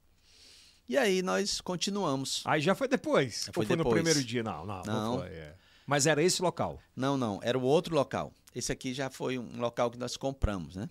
[0.89, 2.43] E aí nós continuamos.
[2.45, 3.49] Aí já foi depois.
[3.53, 3.87] Foi Ou foi depois.
[3.87, 4.43] no primeiro dia?
[4.43, 4.83] Não, não.
[4.83, 5.19] Não.
[5.19, 5.55] foi, é.
[5.87, 6.81] Mas era esse local.
[6.95, 8.33] Não, não, era o outro local.
[8.55, 10.89] Esse aqui já foi um local que nós compramos, né?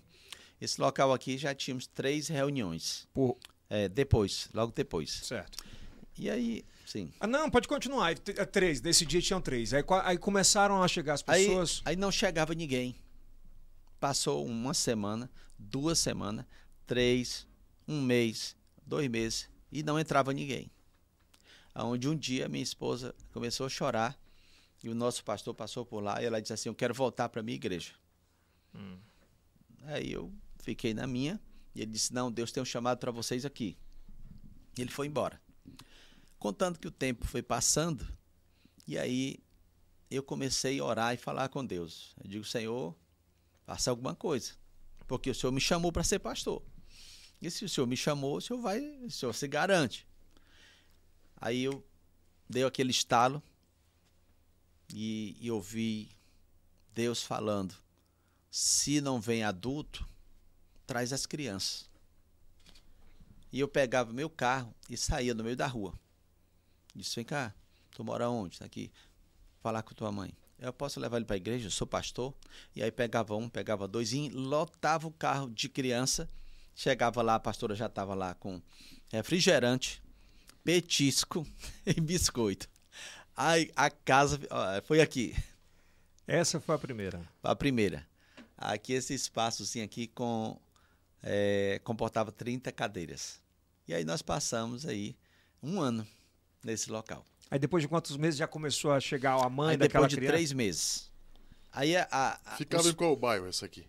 [0.62, 3.08] Esse local aqui já tínhamos três reuniões.
[3.12, 3.36] Por...
[3.68, 5.10] É, depois, logo depois.
[5.10, 5.64] Certo.
[6.16, 7.10] E aí, sim.
[7.18, 8.06] Ah, não, pode continuar.
[8.08, 9.72] Aí, t- Três, desse dia tinham três.
[9.74, 11.82] Aí, aí começaram a chegar as Aí, pessoas.
[11.84, 12.94] aí não chegava ninguém.
[13.98, 16.44] Passou uma semana, duas semanas,
[16.86, 17.46] três,
[17.88, 18.54] um mês,
[18.86, 20.70] dois meses e não entrava ninguém.
[21.74, 24.16] Aonde um dia minha esposa começou a chorar
[24.84, 27.42] e o nosso pastor passou por lá e ela disse assim: Eu quero voltar para
[27.42, 27.92] minha igreja.
[29.86, 31.38] Aí eu fiquei na minha
[31.74, 33.76] e ele disse: Não, Deus tem um chamado para vocês aqui.
[34.78, 35.40] Ele foi embora.
[36.38, 38.06] Contando que o tempo foi passando,
[38.86, 39.38] e aí
[40.10, 42.14] eu comecei a orar e falar com Deus.
[42.22, 42.96] Eu digo: Senhor,
[43.66, 44.52] faça alguma coisa,
[45.06, 46.62] porque o Senhor me chamou para ser pastor.
[47.40, 50.06] E se o Senhor me chamou, o Senhor vai, o Senhor se garante.
[51.36, 51.84] Aí eu
[52.48, 53.42] dei aquele estalo
[54.94, 56.10] e, e ouvi
[56.94, 57.74] Deus falando:
[58.50, 60.06] se não vem adulto,
[60.86, 61.88] traz as crianças.
[63.52, 65.94] E eu pegava meu carro e saía no meio da rua.
[66.94, 67.54] Disse: vem cá,
[67.90, 68.58] tu mora onde?
[68.58, 68.90] Tá aqui.
[69.60, 70.34] Falar com tua mãe.
[70.58, 71.66] Eu posso levar ele para a igreja?
[71.66, 72.32] Eu sou pastor.
[72.74, 76.30] E aí pegava um, pegava dois e lotava o carro de criança.
[76.74, 78.62] Chegava lá, a pastora já estava lá com
[79.10, 80.02] refrigerante,
[80.64, 81.46] petisco
[81.84, 82.68] e biscoito.
[83.36, 85.34] Aí a casa ó, foi aqui.
[86.26, 87.20] Essa foi a primeira.
[87.42, 88.06] A primeira.
[88.56, 90.58] Aqui esse espaçozinho aqui com
[91.22, 93.40] é, comportava 30 cadeiras.
[93.86, 95.16] E aí nós passamos aí
[95.62, 96.06] um ano
[96.62, 97.24] nesse local.
[97.50, 100.16] Aí depois de quantos meses já começou a chegar a mãe aí daquela depois de
[100.16, 100.32] criança?
[100.34, 101.10] três meses.
[101.72, 103.86] Aí a, a, a Ficava os- em qual bairro essa aqui?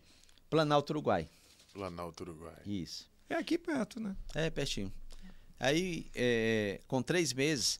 [0.50, 1.28] Planalto Uruguai.
[1.74, 2.56] Planalto, Uruguai.
[2.66, 3.10] Isso.
[3.30, 4.16] É aqui perto, né?
[4.36, 4.94] É, pertinho.
[5.60, 7.80] Aí, é, com três meses,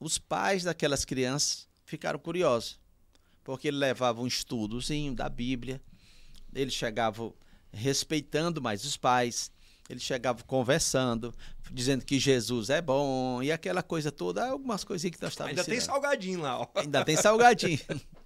[0.00, 2.78] os pais daquelas crianças ficaram curiosos,
[3.44, 5.80] porque ele levava um estudozinho da Bíblia,
[6.54, 7.30] ele chegava
[7.72, 9.50] respeitando mais os pais,
[9.88, 11.32] ele chegava conversando,
[11.70, 15.64] dizendo que Jesus é bom, e aquela coisa toda, algumas coisinhas que nós estávamos Ainda
[15.68, 16.02] tem ensinando.
[16.02, 16.68] salgadinho lá, ó.
[16.76, 17.78] Ainda tem salgadinho.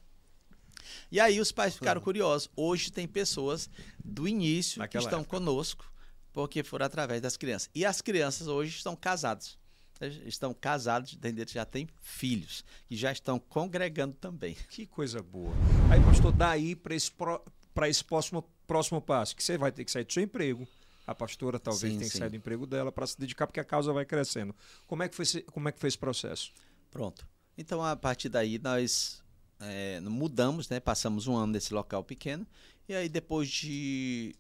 [1.13, 2.49] E aí os pais ficaram curiosos.
[2.55, 3.69] Hoje tem pessoas
[4.05, 5.39] do início Naquela que estão época.
[5.39, 5.93] conosco,
[6.33, 7.69] porque foram através das crianças.
[7.75, 9.59] E as crianças hoje estão casados.
[10.01, 14.57] Eles Estão casados, já têm filhos, e já estão congregando também.
[14.71, 15.53] Que coisa boa.
[15.91, 19.85] Aí, pastor, daí para esse, pro- pra esse próximo, próximo passo, que você vai ter
[19.85, 20.67] que sair do seu emprego.
[21.07, 22.19] A pastora talvez Sim, tenha que sim.
[22.19, 24.55] sair do emprego dela para se dedicar, porque a causa vai crescendo.
[24.87, 26.53] Como é que foi, esse- como é que foi esse processo?
[26.91, 27.27] Pronto.
[27.59, 29.23] Então, a partir daí, nós
[29.61, 30.79] é, mudamos, né?
[30.81, 32.47] Passamos um ano nesse local pequeno.
[32.89, 34.35] E aí, depois de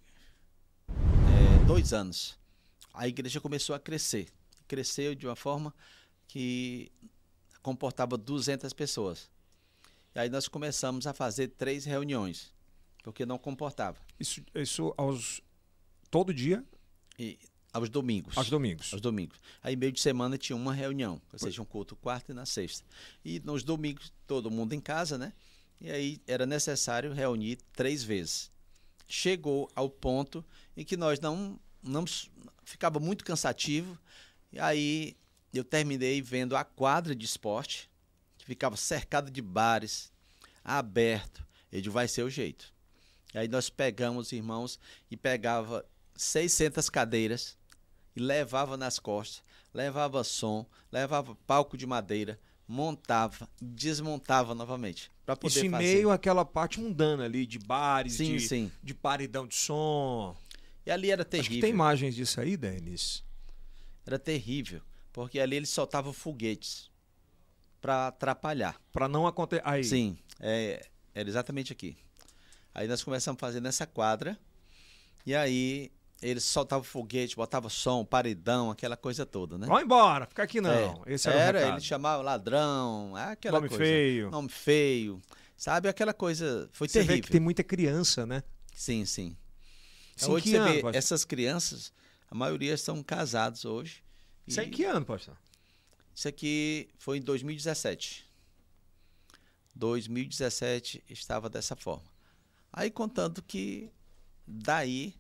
[0.89, 2.39] é, dois anos,
[2.95, 4.29] a igreja começou a crescer.
[4.69, 5.75] Cresceu de uma forma
[6.29, 6.91] que
[7.63, 9.29] comportava 200 pessoas.
[10.15, 12.53] E aí, nós começamos a fazer três reuniões,
[13.03, 13.99] porque não comportava.
[14.19, 15.41] Isso, isso aos
[16.11, 16.65] todo dia,
[17.19, 17.39] E,
[17.73, 18.37] aos domingos.
[18.37, 18.93] aos domingos.
[18.93, 19.39] Aos domingos.
[19.63, 22.85] Aí, meio de semana, tinha uma reunião, ou seja, um culto quarta e na sexta.
[23.25, 25.33] E nos domingos, todo mundo em casa, né?
[25.81, 28.51] E aí era necessário reunir três vezes.
[29.09, 30.45] Chegou ao ponto
[30.77, 32.05] em que nós não, não
[32.65, 33.99] ficava muito cansativo.
[34.53, 35.17] E aí
[35.53, 37.89] eu terminei vendo a quadra de esporte,
[38.37, 40.13] que ficava cercada de bares,
[40.65, 41.47] aberto.
[41.73, 42.73] Digo, vai ser o jeito.
[43.35, 44.79] E aí nós pegamos, irmãos,
[45.11, 45.85] e pegava
[46.17, 47.57] 600 cadeiras
[48.17, 55.55] e levava nas costas, levava som, levava palco de madeira, montava, desmontava novamente, para poder
[55.57, 55.85] Isso em fazer.
[55.85, 58.73] meio àquela parte mundana ali, de bares, Sim, de, sim.
[58.83, 60.37] de paredão de som.
[60.85, 61.61] E ali era Acho que terrível.
[61.61, 63.23] tem imagens disso aí, Denis.
[64.05, 64.81] Era terrível,
[65.13, 66.91] porque ali eles soltavam foguetes
[67.81, 68.81] para atrapalhar.
[68.93, 69.63] Pra não acontecer.
[69.65, 69.85] Aí.
[69.85, 71.97] Sim, é, era exatamente aqui.
[72.75, 74.39] Aí nós começamos a fazer nessa quadra,
[75.27, 75.91] e aí
[76.23, 79.67] eles soltavam foguete, botavam som, paredão, aquela coisa toda, né?
[79.67, 81.03] Vai embora, fica aqui não.
[81.07, 81.75] É, Esse era, o era recado.
[81.75, 83.85] eles chamavam ladrão, aquela Nome coisa.
[83.85, 84.31] feio.
[84.31, 85.21] Nome feio.
[85.57, 86.69] Sabe, aquela coisa.
[86.73, 87.17] Foi Você terrível.
[87.17, 88.43] vê que tem muita criança, né?
[88.75, 89.37] Sim, sim.
[90.17, 90.95] Sim, hoje que você ano, vê, pastor?
[90.95, 91.93] essas crianças,
[92.31, 94.03] a maioria estão casados hoje.
[94.47, 95.37] Isso E aí que ano, pastor?
[96.15, 98.27] Isso aqui foi em 2017.
[99.75, 102.10] 2017 estava dessa forma.
[102.73, 103.91] Aí contando que
[104.47, 105.15] daí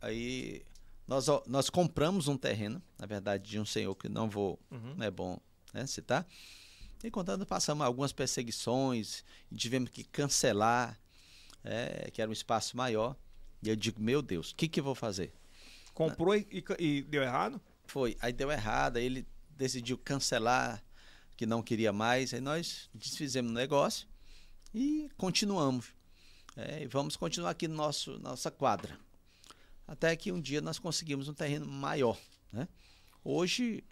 [0.00, 0.62] aí
[1.06, 4.94] nós, nós compramos um terreno, na verdade, de um senhor que não vou, Uhum.
[4.96, 5.38] não é bom
[5.72, 6.26] né, citar.
[7.02, 10.98] E contando, passamos algumas perseguições, e tivemos que cancelar,
[11.64, 13.16] é, que era um espaço maior.
[13.62, 15.32] E eu digo, meu Deus, o que, que eu vou fazer?
[15.94, 16.64] Comprou e, e-
[16.98, 17.60] e deu errado?
[17.86, 20.84] Foi, aí deu errado, aí ele decidiu cancelar,
[21.36, 24.06] que não queria mais, aí nós desfizemos o negócio
[24.74, 25.86] e continuamos.
[26.60, 28.98] É, e vamos continuar aqui no nosso nossa quadra.
[29.86, 32.18] Até que um dia nós conseguimos um terreno maior.
[32.52, 32.66] Né?
[33.22, 33.84] Hoje,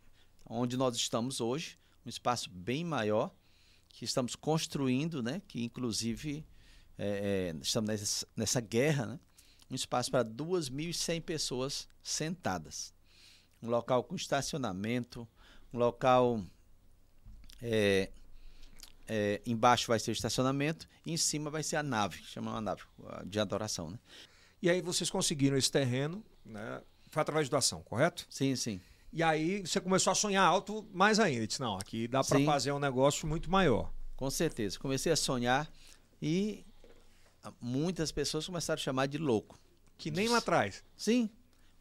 [0.45, 3.33] onde nós estamos hoje, um espaço bem maior,
[3.89, 5.41] que estamos construindo, né?
[5.47, 6.45] que inclusive
[6.99, 9.21] é, é, estamos nessa, nessa guerra, né?
[9.71, 12.93] um espaço para 2.100 pessoas sentadas
[13.63, 15.27] um local com estacionamento,
[15.73, 16.45] um local
[17.63, 18.11] é,
[19.09, 22.61] é, embaixo vai ser o estacionamento e em cima vai ser a nave, chama uma
[22.61, 22.83] nave
[23.25, 23.99] de adoração, né?
[24.61, 26.83] E aí vocês conseguiram esse terreno, né?
[27.09, 28.27] Foi através de doação, correto?
[28.29, 28.81] Sim, sim.
[29.13, 31.47] E aí você começou a sonhar alto mais ainda.
[31.47, 32.45] Disse, não, aqui dá Sim.
[32.45, 33.93] fazer um negócio muito maior.
[34.17, 34.79] Com certeza.
[34.79, 35.71] Comecei a sonhar
[36.21, 36.65] e
[37.61, 39.59] muitas pessoas começaram a chamar de louco.
[39.97, 40.85] Que nem lá atrás.
[40.97, 41.31] Sim,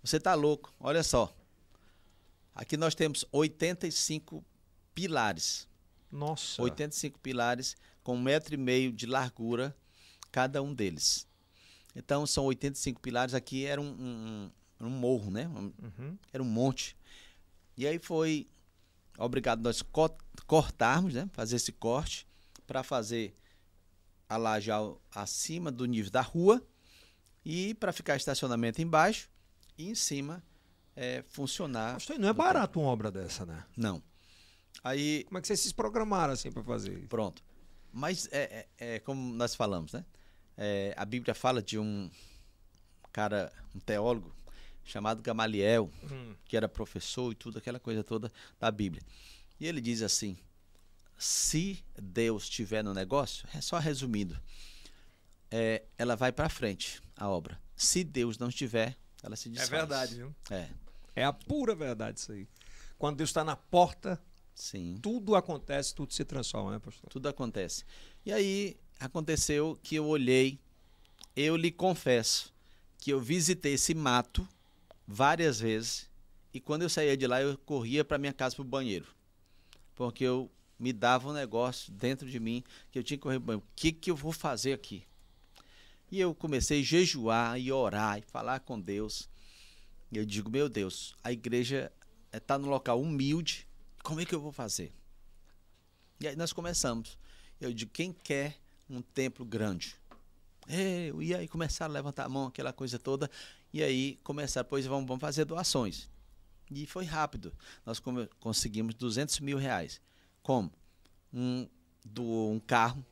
[0.04, 0.74] você tá louco.
[0.80, 1.34] Olha só.
[2.54, 4.44] Aqui nós temos 85
[4.94, 5.68] pilares.
[6.16, 6.62] Nossa.
[6.62, 9.76] 85 pilares com um metro e meio de largura
[10.32, 11.28] cada um deles.
[11.96, 13.34] Então são 85 pilares.
[13.34, 13.86] Aqui era um,
[14.80, 15.48] um, um morro, né?
[15.48, 16.18] Um- Uhum.
[16.34, 16.96] Era um monte.
[17.78, 18.48] E aí foi
[19.18, 21.30] obrigado nós co- cortarmos, né?
[21.34, 22.28] Fazer esse corte
[22.68, 23.34] para fazer
[24.28, 26.62] a laje ao- acima do nível da rua
[27.46, 29.30] e para ficar estacionamento embaixo
[29.78, 30.44] e em cima
[30.96, 31.98] é, funcionar.
[32.10, 33.56] E não é barato uma obra dessa, né?
[33.56, 33.70] tempo.
[33.78, 34.04] Não.
[34.84, 37.08] Aí Como é que vocês se programaram assim pra fazer isso?
[37.08, 37.44] Pronto.
[37.92, 40.06] Mas é, é- é como nós falamos, né?
[40.58, 42.10] É, a Bíblia fala de um
[43.12, 44.36] cara, um teólogo
[44.84, 46.36] chamado Gamaliel, Hum.
[46.46, 49.02] que era professor e tudo, aquela coisa toda da Bíblia.
[49.60, 50.38] E ele diz assim:
[51.18, 54.38] se Deus estiver no negócio, é só resumindo,
[55.50, 57.60] é, ela vai para frente, a obra.
[57.76, 59.70] Se Deus não estiver, ela se É desfaz.
[59.70, 60.36] verdade, viu?
[60.52, 60.70] É,
[61.16, 62.48] É a pura verdade isso aí.
[62.98, 64.22] Quando Deus está na porta,
[64.56, 64.98] sim.
[65.02, 67.10] tudo acontece, tudo se transforma, né, pastor?
[67.10, 67.86] Tudo acontece.
[68.26, 70.58] E aí aconteceu que eu olhei,
[71.36, 72.54] eu lhe confesso
[72.98, 74.48] que eu visitei esse mato
[75.08, 76.10] várias vezes
[76.54, 79.08] e quando eu saía de lá eu corria para minha casa para o banheiro.
[79.94, 80.50] Porque eu
[80.80, 83.66] me dava um negócio dentro de mim que eu tinha que correr pro banheiro.
[83.66, 85.04] O que, que eu vou fazer aqui?
[86.12, 89.30] E eu comecei a jejuar e orar e falar com Deus.
[90.12, 91.92] E eu digo, meu Deus, a igreja
[92.32, 93.68] está num local humilde,
[94.06, 94.94] como é que eu vou fazer?
[96.20, 97.18] E aí nós começamos.
[97.60, 98.56] Eu digo, quem quer
[98.88, 99.96] um templo grande?
[100.70, 103.30] Eu, e aí começaram a levantar a mão, aquela coisa toda.
[103.74, 106.08] E aí começaram, pois vamos, vamos fazer doações.
[106.70, 107.52] E foi rápido.
[107.84, 108.00] Nós
[108.40, 110.00] conseguimos 200 mil reais.
[110.44, 110.72] Como?
[111.34, 111.68] Um
[112.06, 113.04] doou um carro,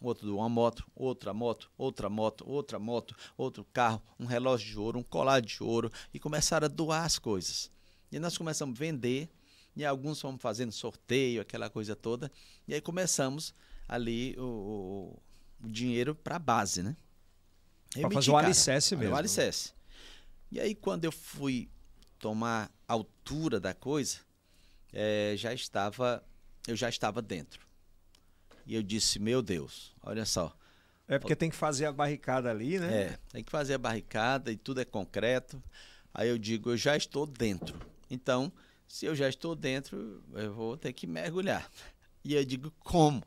[0.00, 4.78] outro doou uma moto, outra moto, outra moto, outra moto, outro carro, um relógio de
[4.78, 5.92] ouro, um colar de ouro.
[6.14, 7.70] E começaram a doar as coisas.
[8.10, 9.28] E nós começamos a vender.
[9.76, 12.30] E alguns fomos fazendo sorteio, aquela coisa toda.
[12.68, 13.54] E aí começamos
[13.88, 15.22] ali o, o-
[15.68, 16.96] dinheiro para a base, né?
[17.96, 19.14] Meti fazer o alicerce mesmo.
[19.14, 19.72] O alicerce.
[20.50, 21.68] E aí quando eu fui
[22.18, 24.18] tomar altura da coisa,
[24.92, 26.24] eh, já estava,
[26.66, 27.66] eu já estava dentro.
[28.66, 30.56] E eu disse, meu Deus, olha só,
[31.06, 32.92] É porque tem que fazer a barricada ali, né?
[33.12, 35.62] é, tem que fazer a barricada e tudo é concreto.
[36.12, 37.78] Aí eu digo, eu já estou dentro.
[38.08, 38.50] Então,
[38.88, 41.70] se eu já estou dentro, eu vou ter que mergulhar.
[42.24, 43.22] E eu digo, como?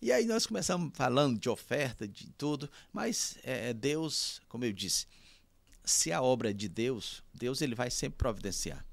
[0.00, 5.06] E aí nós começamos falando de oferta, de tudo, mas é, Deus, como eu disse,
[5.84, 8.84] se a obra é de Deus, Deus ele vai sempre providenciar.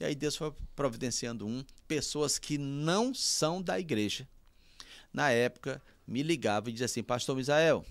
[0.00, 4.26] E aí Deus foi providenciando um, pessoas que não são da igreja.
[5.12, 7.84] Na época, me ligava e dizia assim: Pastor Misael,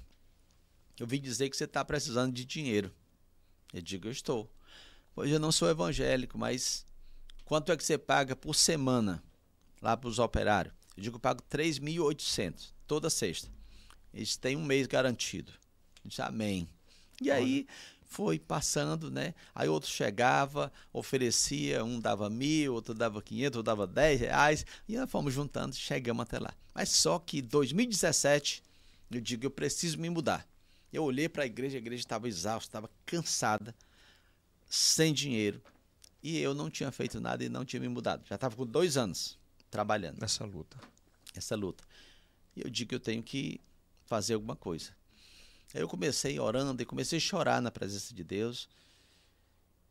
[0.97, 2.93] eu vim dizer que você está precisando de dinheiro.
[3.73, 4.49] Eu digo: Eu estou.
[5.13, 6.86] Pois eu não sou evangélico, mas
[7.47, 9.23] quanto é que você paga por semana
[9.81, 10.73] lá para os operários?
[10.97, 13.49] Eu digo: Eu pago 3.800 toda sexta.
[14.13, 15.53] Eles têm um mês garantido.
[16.03, 16.67] Eu disse: Amém.
[17.21, 17.65] E aí
[18.05, 19.33] foi passando, né?
[19.55, 24.97] Aí outro chegava, oferecia, um dava mil, outro dava quinhentos, outro dava dez reais, e
[24.97, 26.53] nós fomos juntando, chegamos até lá.
[26.75, 28.61] Mas só que 2017,
[29.09, 30.45] eu digo, eu preciso me mudar.
[30.91, 33.73] Eu olhei para a igreja, a igreja estava exausta, estava cansada,
[34.69, 35.61] sem dinheiro,
[36.27, 38.27] e eu não tinha feito nada e não tinha me mudado.
[38.27, 39.39] Já estava com dois anos
[39.71, 40.19] trabalhando.
[40.19, 40.77] Nessa luta.
[41.33, 41.85] Essa luta.
[42.53, 43.61] E eu digo que eu tenho que
[44.05, 44.91] fazer alguma coisa.
[45.73, 48.67] Aí eu comecei orando e comecei a chorar na presença de Deus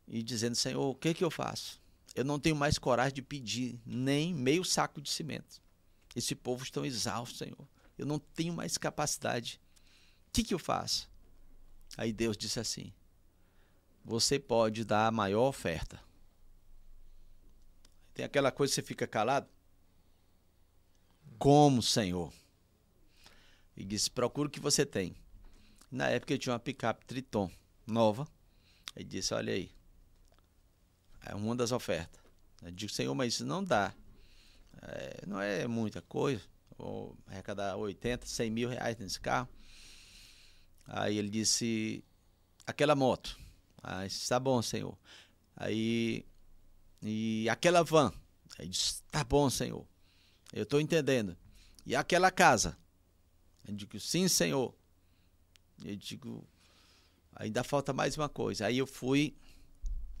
[0.07, 1.81] e dizendo: Senhor, o que, que eu faço?
[2.13, 5.59] Eu não tenho mais coragem de pedir nem meio saco de cimento.
[6.15, 7.67] Esse povo está exausto, Senhor.
[7.97, 9.59] Eu não tenho mais capacidade.
[10.27, 11.09] O que, que eu faço?
[11.97, 12.93] Aí Deus disse assim:
[14.05, 16.05] Você pode dar a maior oferta.
[18.17, 19.47] Tem aquela coisa que você fica calado?
[21.37, 22.33] Como, Senhor?
[23.75, 25.15] E disse: Procura o que você tem.
[25.91, 27.47] Na época eu tinha uma picape Triton
[27.85, 28.27] nova.
[28.95, 29.71] Ele disse: Olha aí,
[31.27, 32.19] é uma das ofertas.
[32.63, 33.93] Eu digo: Senhor, mas isso não dá.
[34.81, 36.41] É, não é muita coisa.
[36.75, 39.47] Vou arrecadar 80, 100 mil reais nesse carro.
[40.87, 42.03] Aí ele disse:
[42.65, 43.37] Aquela moto.
[43.83, 44.97] Aí disse: Tá bom, Senhor.
[45.55, 46.25] Aí,
[47.01, 48.11] e aquela van.
[48.57, 49.85] Aí disse: Tá bom, Senhor.
[50.53, 51.37] Eu estou entendendo.
[51.85, 52.77] E aquela casa.
[53.67, 54.73] Eu digo: Sim, Senhor.
[55.83, 56.47] Eu digo,
[57.35, 58.65] ainda falta mais uma coisa.
[58.65, 59.35] Aí eu fui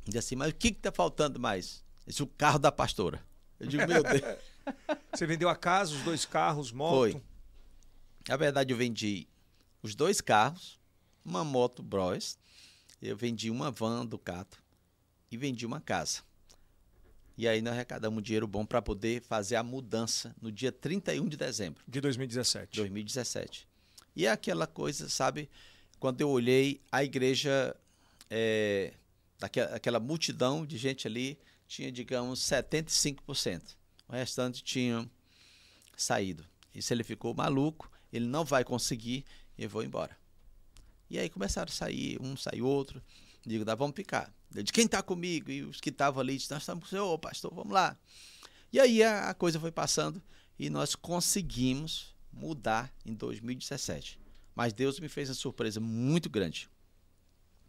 [0.07, 1.83] e disse assim, mas o que está faltando mais?
[2.05, 3.21] Esse é o carro da pastora.
[3.59, 4.21] Eu digo, meu Deus.
[5.11, 7.11] Você vendeu a casa, os dois carros, moto?
[7.11, 7.21] Foi.
[8.27, 9.27] Na verdade, eu vendi
[9.81, 10.79] os dois carros,
[11.23, 12.37] uma moto Bros,
[13.01, 14.61] eu vendi uma van Ducato
[15.31, 16.21] e vendi uma casa.
[17.37, 21.37] E aí nós arrecadamos dinheiro bom para poder fazer a mudança no dia 31 de
[21.37, 21.83] dezembro.
[21.87, 22.75] De 2017.
[22.75, 23.67] 2017.
[24.15, 25.47] E é aquela coisa, sabe?
[25.99, 27.75] Quando eu olhei a igreja,
[28.29, 28.93] é,
[29.37, 33.75] daquela, aquela multidão de gente ali, tinha, digamos, 75%.
[34.07, 35.07] O restante tinha
[35.95, 36.43] saído.
[36.73, 39.25] E se ele ficou maluco, ele não vai conseguir,
[39.57, 40.17] eu vou embora.
[41.09, 43.01] E aí começaram a sair, um saiu outro.
[43.45, 44.33] Digo, dá, vamos picar.
[44.51, 45.51] Disse, quem está comigo?
[45.51, 47.97] E os que estavam ali, nós estamos com o senhor, pastor, vamos lá.
[48.71, 50.21] E aí a, a coisa foi passando
[50.57, 54.19] e nós conseguimos mudar em 2017.
[54.55, 56.69] Mas Deus me fez uma surpresa muito grande.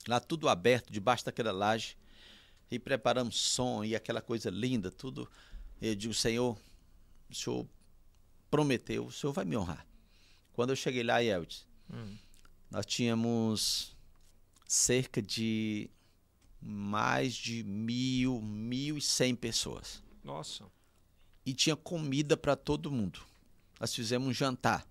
[0.07, 1.97] Lá tudo aberto, debaixo daquela laje,
[2.71, 5.29] e preparamos som e aquela coisa linda, tudo.
[5.81, 6.59] Eu digo, Senhor,
[7.29, 7.67] o Senhor
[8.51, 9.87] prometeu, o Senhor vai me honrar.
[10.53, 12.17] Quando eu cheguei lá, Eldes, hum.
[12.71, 13.97] nós tínhamos
[14.67, 15.91] cerca de
[16.61, 20.03] mais de mil, mil e cem pessoas.
[20.23, 20.65] Nossa.
[21.45, 23.21] E tinha comida para todo mundo.
[23.81, 24.87] Nós fizemos um jantar.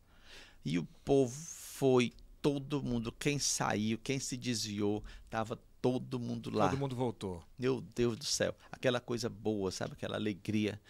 [0.63, 6.69] E o povo foi, todo mundo, quem saiu, quem se desviou, estava todo mundo lá.
[6.69, 7.43] Todo mundo voltou.
[7.57, 8.55] Meu Deus do céu.
[8.71, 9.93] Aquela coisa boa, sabe?
[9.93, 10.81] Aquela alegria.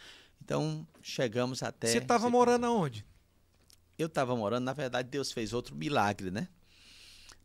[0.41, 1.87] Então, chegamos até.
[1.87, 3.05] Você estava morando aonde?
[3.97, 6.47] Eu estava morando, na verdade, Deus fez outro milagre, né?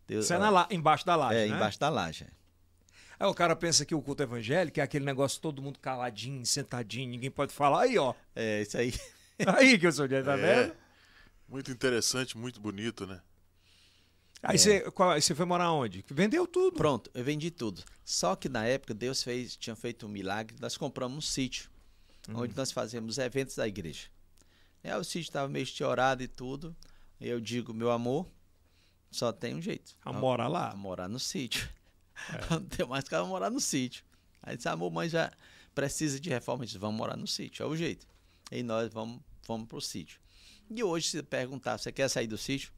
[0.06, 0.68] Deus, Você é na la...
[0.70, 1.38] embaixo da laje.
[1.38, 1.56] É, né?
[1.56, 2.26] embaixo da laje.
[3.22, 7.08] Aí o cara pensa que o culto evangélico é aquele negócio todo mundo caladinho, sentadinho,
[7.08, 7.82] ninguém pode falar.
[7.82, 8.12] Aí, ó.
[8.34, 8.92] É, isso aí.
[9.46, 10.76] Aí que eu sou de tá é, vendo?
[11.48, 13.22] Muito interessante, muito bonito, né?
[14.42, 15.20] Aí você, é.
[15.20, 16.04] você foi morar onde?
[16.10, 16.76] Vendeu tudo.
[16.76, 17.84] Pronto, eu vendi tudo.
[18.04, 21.70] Só que na época Deus fez, tinha feito um milagre, nós compramos um sítio,
[22.28, 22.32] hum.
[22.38, 24.08] onde nós fazemos eventos da igreja.
[24.82, 26.74] Aí o sítio estava meio estiorado e tudo.
[27.20, 28.26] Eu digo, meu amor,
[29.12, 29.94] só tem um jeito.
[30.04, 30.72] A morar lá.
[30.72, 31.70] A morar no sítio.
[32.30, 32.46] É.
[32.54, 34.04] Não tem mais que morar no sítio.
[34.42, 35.30] Aí disse, amor, mas já
[35.74, 36.64] precisa de reforma.
[36.64, 38.06] Eu disse, vamos morar no sítio, é o jeito.
[38.50, 40.20] E nós vamos, vamos para o sítio.
[40.70, 42.72] E hoje, se perguntar, você quer sair do sítio?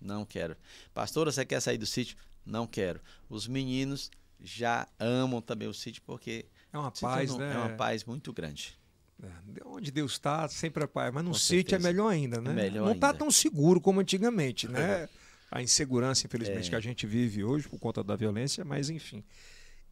[0.00, 0.56] Não quero.
[0.94, 2.16] Pastora, você quer sair do sítio?
[2.44, 3.00] Não quero.
[3.28, 4.10] Os meninos
[4.42, 7.52] já amam também o sítio porque é uma paz, né?
[7.52, 8.78] É uma paz muito grande.
[9.22, 9.28] É,
[9.66, 11.12] onde Deus está, sempre é paz.
[11.12, 11.88] Mas no Com sítio é certeza.
[11.88, 12.50] é melhor ainda, né?
[12.50, 15.08] É melhor Não está tão seguro como antigamente, né?
[15.50, 16.70] A insegurança, infelizmente, é.
[16.70, 19.24] que a gente vive hoje por conta da violência, mas enfim.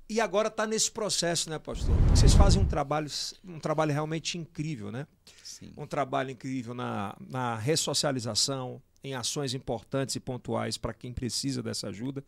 [0.09, 1.94] E agora está nesse processo, né, pastor?
[2.11, 3.11] Vocês fazem um trabalho,
[3.44, 5.06] um trabalho realmente incrível, né?
[5.42, 5.72] Sim.
[5.76, 11.88] Um trabalho incrível na, na ressocialização, em ações importantes e pontuais para quem precisa dessa
[11.88, 12.24] ajuda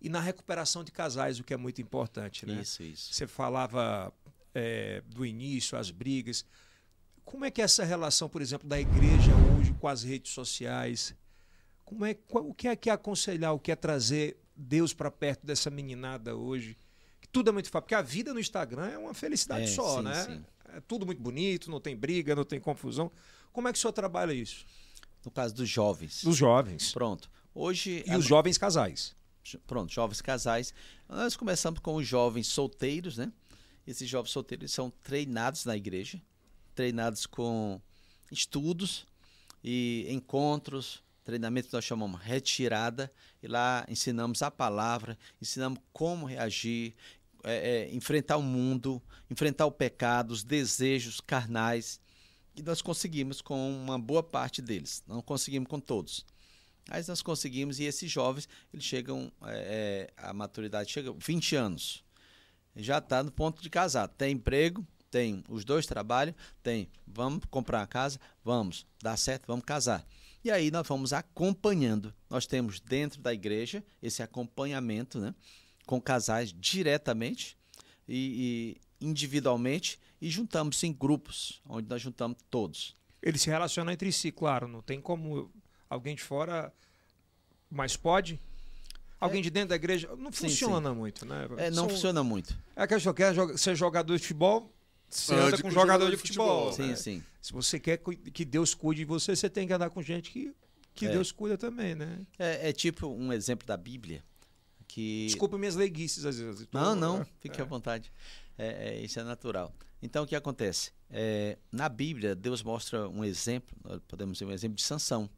[0.00, 2.60] e na recuperação de casais, o que é muito importante, né?
[2.60, 3.12] Isso, isso.
[3.12, 4.12] Você falava
[4.54, 6.44] é, do início, as brigas.
[7.24, 11.14] Como é que é essa relação, por exemplo, da igreja hoje com as redes sociais?
[11.86, 15.10] Como é, qual, o que é que é aconselhar, o que é trazer Deus para
[15.10, 16.76] perto dessa meninada hoje?
[17.20, 19.98] Que tudo é muito fácil, porque a vida no Instagram é uma felicidade É, só,
[19.98, 20.24] sim, né?
[20.24, 20.44] sim.
[20.74, 23.10] É tudo muito bonito, não tem briga, não tem confusão.
[23.52, 24.66] Como é que o senhor trabalha isso?
[25.24, 26.22] No caso dos jovens.
[26.22, 26.92] Dos jovens.
[26.92, 27.30] Pronto.
[27.54, 28.04] Hoje.
[28.06, 29.14] E a- os jovens casais.
[29.66, 30.74] Pronto, jovens casais.
[31.08, 33.32] Nós começamos com os jovens solteiros, né?
[33.86, 36.20] Esses jovens solteiros são treinados na igreja,
[36.74, 37.80] treinados com
[38.30, 39.06] estudos
[39.62, 43.12] e encontros, treinamento que nós chamamos retirada,
[43.42, 46.94] e lá ensinamos a palavra, ensinamos como reagir,
[47.42, 52.00] é, é, enfrentar o mundo, enfrentar o pecado, os desejos carnais.
[52.54, 56.24] E nós conseguimos com uma boa parte deles, não conseguimos com todos.
[56.88, 62.04] Mas nós conseguimos, e esses jovens, eles chegam, é, é, a maturidade chega 20 anos.
[62.76, 64.06] Já está no ponto de casar.
[64.06, 69.64] Tem emprego, tem os dois trabalham, tem, vamos comprar uma casa, vamos, dá certo, vamos
[69.64, 70.06] casar.
[70.46, 72.14] E aí nós vamos acompanhando.
[72.30, 75.34] Nós temos dentro da igreja esse acompanhamento, né?
[75.84, 77.58] Com casais diretamente
[78.08, 82.94] e, e individualmente, e juntamos em grupos, onde nós juntamos todos.
[83.20, 84.68] Eles se relacionam entre si, claro.
[84.68, 85.50] Não tem como
[85.90, 86.72] alguém de fora.
[87.68, 88.38] Mas pode?
[89.18, 90.14] Alguém de dentro da igreja.
[90.16, 90.32] Não É.
[90.32, 91.48] Sim, funciona muito, né?
[91.56, 92.56] É, não São- funciona muito.
[92.76, 94.72] É que a quer joga- ser jogador de futebol,
[95.08, 96.72] você Ande anda com jogador de futebol.
[96.72, 96.96] Sim, né?
[96.96, 97.22] sim.
[97.40, 100.54] Se você quer que Deus cuide de você, você tem que andar com gente que,
[100.94, 101.10] que É.
[101.10, 102.26] Deus cuida também, né?
[102.38, 104.24] É, é tipo um exemplo da Bíblia
[104.88, 106.66] que Desculpa minhas leiguices às vezes.
[106.72, 108.12] Não, não, é, fique à vontade.
[108.58, 109.72] É, é, isso é natural.
[110.02, 110.92] Então o que acontece?
[111.10, 113.76] É, na Bíblia Deus mostra um exemplo.
[113.84, 115.28] Nós podemos dizer um exemplo de Sansão.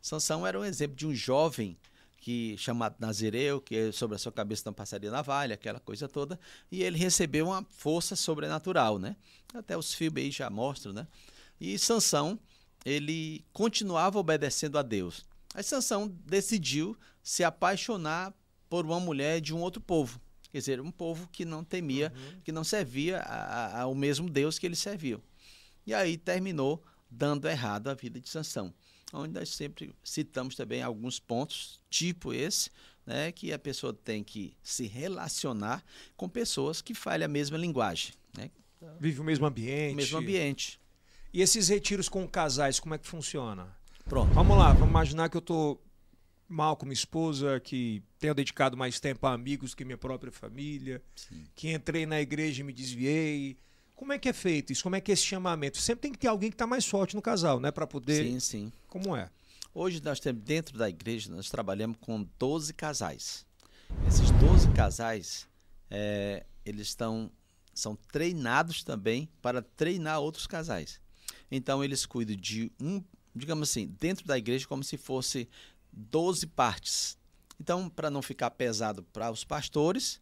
[0.00, 1.76] Sansão era um exemplo de um jovem
[2.20, 6.38] que chamado Nazireu, que sobre a sua cabeça não passaria navalha, aquela coisa toda,
[6.70, 9.16] e ele recebeu uma força sobrenatural, né?
[9.54, 11.06] Até os filmes aí já mostram, né?
[11.60, 12.38] E Sansão,
[12.84, 15.24] ele continuava obedecendo a Deus.
[15.54, 18.34] Aí Sansão decidiu se apaixonar
[18.68, 20.20] por uma mulher de um outro povo,
[20.52, 22.12] quer dizer, um povo que não temia,
[22.44, 25.18] que não servia a- a- ao mesmo Deus que ele servia.
[25.86, 28.74] E aí terminou dando errado a vida de Sansão.
[29.12, 32.70] Onde nós sempre citamos também alguns pontos, tipo esse,
[33.06, 35.82] né, que a pessoa tem que se relacionar
[36.16, 38.50] com pessoas que falem a mesma linguagem, né,
[39.00, 39.94] Vive o mesmo ambiente.
[39.94, 40.80] o mesmo ambiente.
[41.32, 43.76] E esses retiros com casais, como é que funciona?
[44.04, 44.32] Pronto.
[44.32, 45.80] Vamos lá, vamos imaginar que eu tô
[46.48, 51.02] mal com minha esposa, que tenho dedicado mais tempo a amigos que minha própria família,
[51.54, 53.58] que entrei na igreja e me desviei.
[53.98, 54.84] Como é que é feito isso?
[54.84, 55.76] Como é que é esse chamamento?
[55.78, 57.72] Sempre tem que ter alguém que está mais forte no casal, né?
[57.72, 58.24] Para poder.
[58.24, 58.72] Sim, sim.
[58.86, 59.28] Como é?
[59.74, 63.44] Hoje nós temos dentro da igreja, nós trabalhamos com 12 casais.
[64.06, 65.48] Esses 12 casais,
[65.90, 67.28] eh, eles estão
[67.74, 71.00] são treinados também para treinar outros casais.
[71.50, 73.02] Então eles cuidam de um,
[73.34, 75.48] digamos assim, dentro da igreja como se fosse
[75.92, 77.18] 12 partes.
[77.60, 80.20] Então, para não ficar pesado para os pastores,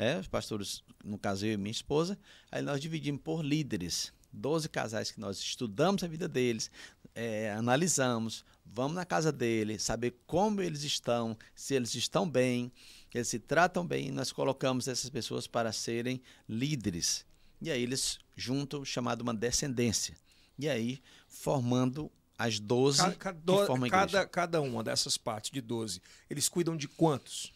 [0.00, 2.18] é, os pastores, no caso eu e minha esposa,
[2.50, 4.12] aí nós dividimos por líderes.
[4.32, 6.70] 12 casais que nós estudamos a vida deles,
[7.14, 12.70] é, analisamos, vamos na casa deles, saber como eles estão, se eles estão bem,
[13.12, 17.26] eles se tratam bem, e nós colocamos essas pessoas para serem líderes.
[17.60, 20.16] E aí eles juntam, chamado uma descendência.
[20.56, 24.06] E aí, formando as 12 Ca- que cada, formam a igreja.
[24.06, 27.52] cada, cada uma dessas partes de 12, eles cuidam de quantos?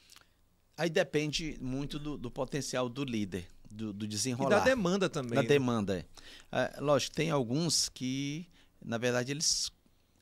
[0.77, 4.59] Aí depende muito do, do potencial do líder, do, do E desenrolar.
[4.59, 5.35] da demanda também.
[5.35, 5.49] Da né?
[5.49, 6.05] demanda, é.
[6.51, 8.47] Ah, lógico, tem alguns que,
[8.85, 9.71] na verdade, eles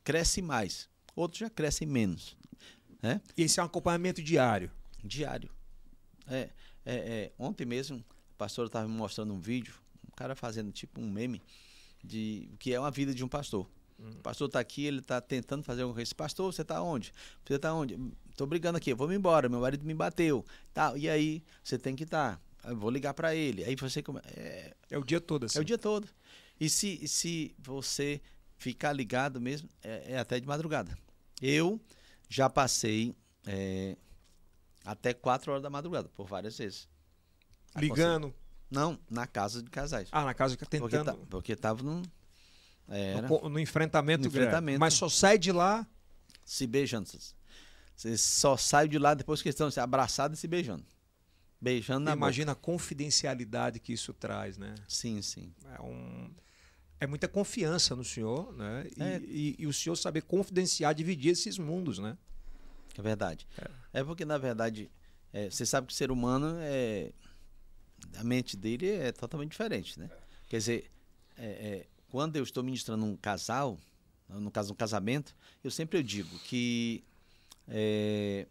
[0.05, 0.89] crescem mais.
[1.17, 2.37] Outros já crescem menos.
[3.03, 3.21] Né?
[3.37, 4.71] E esse é um acompanhamento diário.
[5.03, 5.51] Diário.
[6.29, 6.51] É,
[6.85, 9.75] é, é, ontem mesmo, o pastor estava me mostrando um vídeo,
[10.07, 11.43] um cara fazendo tipo um meme,
[12.05, 13.69] de o que é uma vida de um pastor.
[13.99, 16.13] O pastor está aqui, ele está tentando fazer alguma coisa.
[16.15, 17.13] Pastor, você está onde?
[17.45, 17.97] Você está onde?
[18.33, 20.45] Estou brigando aqui, eu vou me embora, meu marido me bateu.
[20.75, 22.41] Tá, e aí, você tem que estar.
[22.65, 23.63] Eu vou ligar para ele.
[23.65, 24.21] Aí você come...
[24.37, 25.59] é, É o dia todo assim.
[25.59, 26.09] é o dia todo.
[26.61, 28.21] E se, se você
[28.57, 30.97] ficar ligado mesmo, é, é até de madrugada.
[31.41, 31.81] Eu
[32.29, 33.15] já passei
[33.47, 33.97] é,
[34.85, 36.89] até 4 horas da madrugada, por várias vezes.
[37.77, 38.33] Ligando.
[38.71, 40.09] Não, na casa de casais.
[40.13, 41.05] Ah, na casa que porque, tentando.
[41.19, 42.03] ta- porque tava num.
[42.89, 44.81] Era, No, no enfrentamento, No enfrentamento.
[44.81, 45.87] Mas só sai de lá.
[46.45, 47.09] se beijando.
[47.97, 50.85] Você só sai de lá depois que estão se abraçados e se beijando.
[51.61, 52.19] Beijando na boca.
[52.27, 54.75] imagina a confidencialidade que isso traz, né?
[54.89, 55.55] Sim, sim.
[55.77, 56.31] É, um,
[56.99, 58.89] é muita confiança no senhor, né?
[58.97, 59.21] E, É.
[59.21, 62.17] e- e o senhor saber confidenciar, dividir esses mundos, né?
[62.99, 63.47] É verdade.
[63.93, 64.91] É, porque, na verdade,
[65.33, 67.13] é, você sabe que o ser humano é.
[68.17, 70.11] A mente dele é totalmente diferente, né?
[70.49, 70.91] Quer dizer,
[71.37, 73.79] é, é, quando eu estou ministrando um casal,
[74.29, 77.05] no caso um casamento, eu sempre digo que
[77.69, 78.47] é,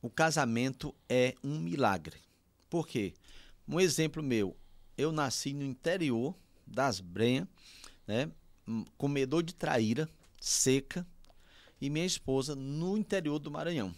[0.00, 2.16] o casamento é um milagre.
[2.68, 3.14] Por quê?
[3.66, 4.56] Um exemplo meu,
[4.96, 6.34] eu nasci no interior
[6.66, 7.48] das Brenhas,
[8.06, 8.30] né,
[8.96, 10.08] comedor de traíra,
[10.40, 11.06] seca,
[11.80, 13.94] e minha esposa no interior do Maranhão,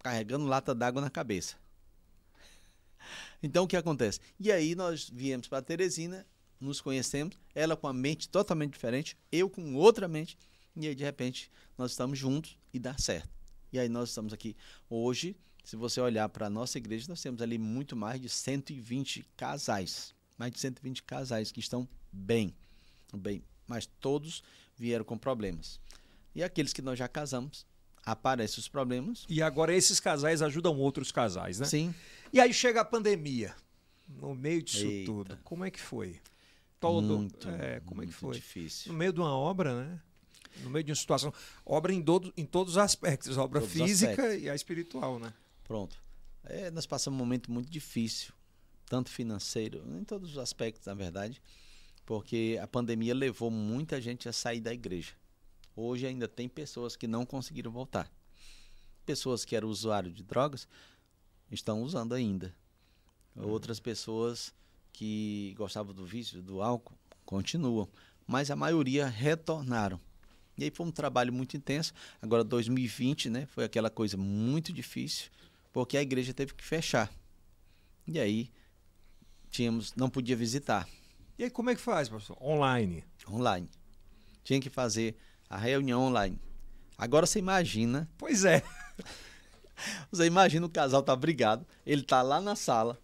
[0.00, 1.56] carregando lata d'água na cabeça.
[3.42, 4.20] Então o que acontece?
[4.38, 6.26] E aí nós viemos para Teresina,
[6.60, 10.36] nos conhecemos, ela com a mente totalmente diferente, eu com outra mente,
[10.76, 13.28] e aí de repente nós estamos juntos e dá certo.
[13.72, 14.56] E aí nós estamos aqui
[14.88, 19.26] hoje, se você olhar para a nossa igreja, nós temos ali muito mais de 120
[19.36, 22.54] casais, mais de 120 casais que estão bem,
[23.14, 24.42] bem, mas todos
[24.76, 25.80] vieram com problemas.
[26.34, 27.66] E aqueles que nós já casamos,
[28.04, 29.24] aparecem os problemas.
[29.28, 31.66] E agora esses casais ajudam outros casais, né?
[31.66, 31.94] Sim.
[32.32, 33.54] E aí chega a pandemia.
[34.08, 35.06] No meio disso Eita.
[35.06, 35.38] tudo.
[35.44, 36.20] Como é que foi?
[36.80, 38.34] Todo, muito, é, como é que muito foi?
[38.34, 38.92] difícil.
[38.92, 40.00] No meio de uma obra, né?
[40.62, 41.32] No meio de uma situação.
[41.64, 43.36] Obra em, todo, em todos os aspectos.
[43.38, 44.42] Obra Todos os física aspectos.
[44.42, 45.32] e a espiritual, né?
[45.64, 45.96] Pronto.
[46.44, 48.32] É, nós passamos um momento muito difícil,
[48.86, 51.40] tanto financeiro, em todos os aspectos, na verdade,
[52.04, 55.12] porque a pandemia levou muita gente a sair da igreja.
[55.76, 58.10] Hoje ainda tem pessoas que não conseguiram voltar.
[59.06, 60.66] Pessoas que eram usuários de drogas
[61.50, 62.54] estão usando ainda.
[63.36, 64.52] Outras pessoas
[64.92, 67.88] que gostavam do vício, do álcool, continuam.
[68.26, 70.00] Mas a maioria retornaram.
[70.60, 71.94] E aí foi um trabalho muito intenso.
[72.20, 75.30] Agora 2020, né, foi aquela coisa muito difícil,
[75.72, 77.10] porque a igreja teve que fechar.
[78.06, 78.50] E aí
[79.50, 80.86] tínhamos, não podia visitar
[81.38, 82.36] E aí como é que faz, pastor?
[82.42, 83.02] Online.
[83.28, 83.68] online.
[84.44, 85.16] Tinha que fazer
[85.48, 86.38] a reunião online.
[86.98, 88.62] Agora você imagina, Pois é.
[90.12, 92.98] você imagina o casal tá brigado, ele tá lá na sala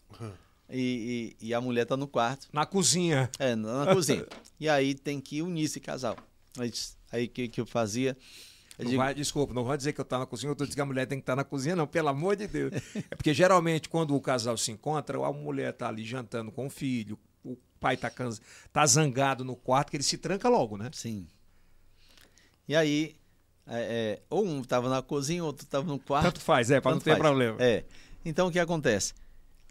[0.68, 3.30] e, e, e a mulher tá no quarto, Na cozinha.
[3.38, 4.26] é, na, na cozinha.
[4.60, 6.16] E aí tem que unir esse casal.
[6.56, 8.16] Mas Aí o que, que eu fazia?
[8.78, 10.64] Eu Não digo, vai, desculpa, não vai dizer que eu estou na cozinha, eu tô
[10.64, 12.74] dizendo que a mulher tem que estar na cozinha, não, pelo amor de Deus.
[13.10, 16.70] É porque geralmente quando o casal se encontra, a mulher tá ali jantando com o
[16.70, 18.42] filho, o pai tá, cansa,
[18.72, 20.90] tá zangado no quarto, que ele se tranca logo, né?
[20.92, 21.26] Sim.
[22.68, 23.16] E aí,
[23.66, 26.24] é, é, ou um estava na cozinha, outro estava no quarto.
[26.24, 27.18] Tanto faz, é, para não ter faz.
[27.22, 27.56] problema.
[27.58, 27.84] É.
[28.26, 29.14] Então o que acontece?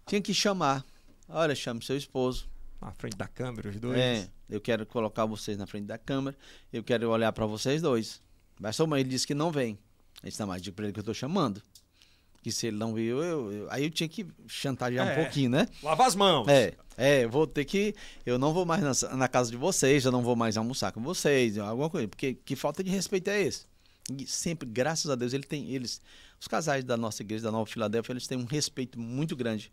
[0.07, 0.83] Tinha que chamar.
[1.29, 2.49] Olha, chame seu esposo.
[2.81, 3.99] Na frente da câmera, os dois.
[3.99, 6.35] É, eu quero colocar vocês na frente da câmera.
[6.71, 8.21] Eu quero olhar para vocês dois.
[8.59, 9.77] Mas sua mãe ele disse que não vem.
[10.23, 11.61] Disse, não, mas diga pra ele que eu tô chamando.
[12.41, 15.11] Que se ele não viu, eu, eu- aí eu tinha que chantagear É.
[15.11, 15.67] um pouquinho, né?
[15.81, 16.47] Lava as mãos.
[16.47, 17.95] É, é, eu vou ter que.
[18.25, 21.01] Eu não vou mais na, na casa de vocês, eu não vou mais almoçar com
[21.01, 22.07] vocês, alguma coisa.
[22.07, 23.65] Porque que falta de respeito é esse?
[24.15, 25.71] E sempre, graças a Deus, ele tem.
[25.71, 25.99] Eles,
[26.39, 29.71] os casais da nossa igreja, da Nova Filadélfia, eles têm um respeito muito grande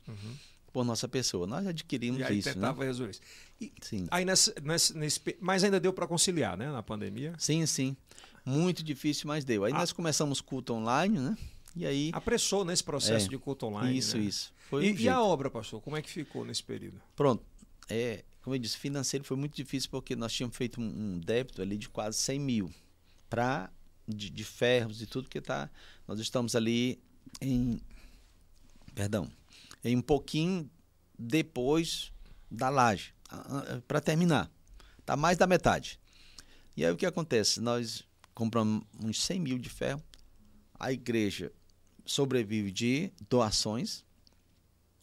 [0.72, 1.46] por nossa pessoa.
[1.46, 2.20] Nós adquirimos.
[2.20, 2.54] E aí isso, né?
[2.54, 3.20] tentava resolver isso.
[3.60, 4.06] E Sim.
[4.10, 4.54] aí nessa,
[4.94, 6.70] nesse, pe- mas ainda deu para conciliar, né?
[6.70, 7.34] Na pandemia.
[7.38, 7.96] Sim, sim.
[8.44, 9.64] Muito difícil, mas deu.
[9.64, 9.78] Aí Ah.
[9.78, 11.36] nós começamos culto online, né?
[11.76, 12.10] E aí.
[12.12, 13.28] Apressou nesse processo É.
[13.28, 13.96] de culto online.
[13.96, 14.24] isso, né?
[14.24, 14.52] isso.
[14.68, 17.00] Foi E, e a obra, pastor, como é que ficou nesse período?
[17.14, 17.44] Pronto.
[17.88, 21.60] É, como eu disse, financeiro foi muito difícil porque nós tínhamos feito um, um débito
[21.62, 22.74] ali de quase 100 mil
[23.30, 23.70] pra,
[24.08, 25.70] de, de ferros e tudo que tá.
[26.08, 26.98] Nós estamos ali
[27.40, 27.80] em.
[28.94, 29.30] Perdão.
[29.84, 30.70] Em um pouquinho
[31.18, 32.12] depois
[32.50, 33.14] da laje.
[33.86, 34.50] Para terminar.
[35.04, 35.98] Tá mais da metade.
[36.76, 37.60] E aí o que acontece?
[37.60, 38.04] Nós
[38.34, 40.02] compramos uns 100 mil de ferro.
[40.78, 41.52] A igreja
[42.04, 44.04] sobrevive de doações.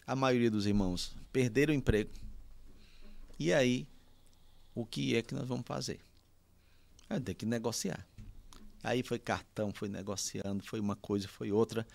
[0.05, 2.11] A maioria dos irmãos perderam o emprego.
[3.37, 3.87] E aí,
[4.75, 5.99] o que é que nós vamos fazer?
[7.09, 8.05] É, tem que negociar.
[8.83, 11.85] Aí foi cartão, foi negociando, foi uma coisa, foi outra.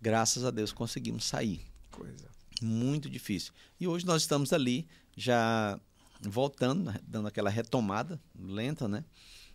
[0.00, 1.64] Graças a Deus conseguimos sair.
[1.96, 2.28] Coisa.
[2.62, 3.52] Muito difícil.
[3.80, 4.86] E hoje nós estamos ali
[5.16, 5.78] já
[6.20, 9.04] voltando, né, dando aquela retomada lenta, né?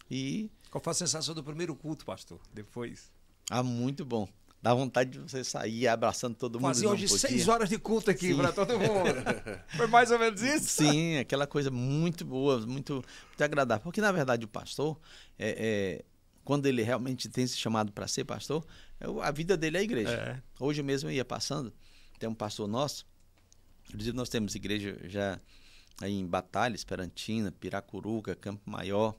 [0.10, 2.40] E Qual foi a sensação do primeiro culto, pastor?
[2.54, 3.12] Depois.
[3.50, 4.28] ah, muito bom.
[4.62, 6.68] Dá vontade de você sair abraçando todo mundo.
[6.68, 9.10] Fazia hoje seis horas de culto aqui para todo mundo.
[9.76, 10.84] Foi mais ou menos isso?
[10.84, 13.84] Sim, aquela coisa muito boa, muito, muito agradável.
[13.84, 15.00] Porque, na verdade, o pastor,
[15.40, 16.06] é, é,
[16.44, 18.64] quando ele realmente tem esse chamado para ser pastor,
[19.00, 20.12] é a vida dele é a igreja.
[20.12, 20.42] É.
[20.60, 21.74] Hoje mesmo eu ia passando,
[22.22, 23.04] tem um pastor nosso,
[23.90, 25.40] inclusive nós temos igreja já
[26.00, 29.16] aí em Batalha, Esperantina, Piracuruca, Campo Maior,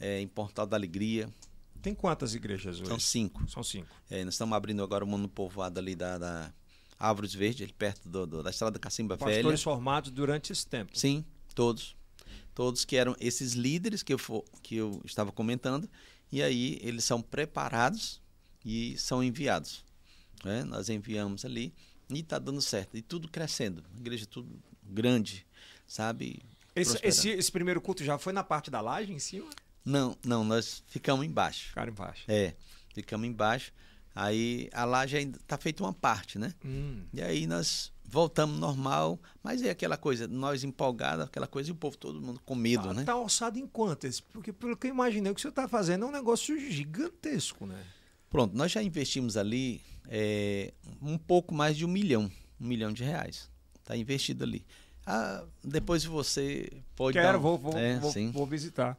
[0.00, 1.28] é, em Portal da Alegria,
[1.82, 2.88] Tem quantas igrejas hoje?
[2.88, 3.48] são cinco.
[3.50, 3.88] São cinco.
[4.10, 6.52] É, nós estamos abrindo agora um mundo povoado ali da, da
[6.98, 9.34] Árvores Verdes, ali perto do- do- da estrada Cacimba Velha.
[9.36, 10.98] Pastores formados durante esse tempo.
[10.98, 11.24] Sim,
[11.54, 11.94] todos.
[12.54, 15.88] Todos que eram esses líderes que eu, fo- que eu estava comentando,
[16.32, 18.20] e aí eles são preparados
[18.64, 19.84] e são enviados.
[20.44, 20.62] né?
[20.64, 21.72] Nós enviamos ali
[22.10, 22.96] e está dando certo.
[22.96, 23.84] E tudo crescendo.
[23.96, 24.48] A igreja tudo
[24.82, 25.46] grande,
[25.86, 26.40] sabe?
[26.74, 29.48] Esse, esse, esse primeiro culto já foi na parte da laje em cima?
[29.84, 31.74] Não, não, nós ficamos embaixo.
[31.74, 32.24] Cara embaixo.
[32.28, 32.54] É,
[32.94, 33.72] ficamos embaixo.
[34.14, 36.52] Aí a laje ainda tá feita uma parte, né?
[36.64, 37.04] Hum.
[37.12, 41.74] E aí nós voltamos normal, mas é aquela coisa, nós empolgados, aquela coisa, e o
[41.74, 43.04] povo todo mundo com medo, tá, né?
[43.04, 44.22] tá alçado em quanto esse?
[44.22, 47.80] Porque pelo que eu imaginei, o que você está fazendo é um negócio gigantesco, né?
[48.30, 53.02] Pronto, nós já investimos ali é, um pouco mais de um milhão, um milhão de
[53.02, 53.50] reais.
[53.80, 54.64] Está investido ali.
[55.06, 58.98] Ah, depois você pode dar Quero, um- vou, vou, é, vou, vou visitar.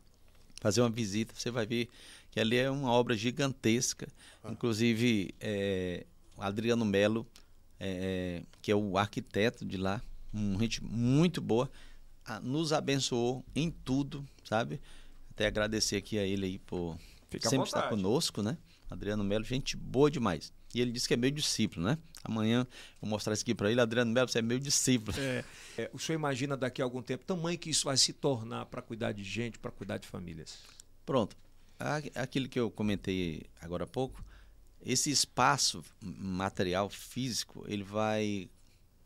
[0.59, 1.88] fazer uma visita, você vai ver
[2.32, 4.07] que ali é uma obra gigantesca.
[4.49, 6.05] Inclusive, é,
[6.36, 7.27] o Adriano Melo,
[7.80, 10.01] é, que é o arquiteto de lá,
[10.34, 11.69] um gente muito boa,
[12.25, 14.80] ah, nos abençoou em tudo, sabe?
[15.32, 16.97] Até agradecer aqui a ele aí por
[17.30, 18.57] Fica sempre estar conosco, né?
[18.90, 20.52] Adriano Melo, gente boa demais.
[20.74, 21.98] E ele disse que é meu discípulo, né?
[22.24, 22.66] Amanhã
[23.02, 23.82] vou mostrar isso aqui para ele.
[23.82, 25.18] Adriano Melo, você é meu discípulo.
[25.20, 25.44] É,
[25.78, 28.66] é, o senhor imagina daqui a algum tempo o tamanho que isso vai se tornar
[28.68, 30.58] para cuidar de gente, para cuidar de famílias?
[31.06, 31.36] Pronto.
[31.80, 34.24] A- Aquilo que eu comentei agora há pouco,
[34.86, 38.50] esse espaço material físico, ele vai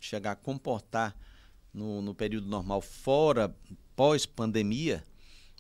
[0.02, 1.16] chegar a comportar
[1.74, 3.56] no, no período normal, fora,
[3.96, 5.04] pós-pandemia,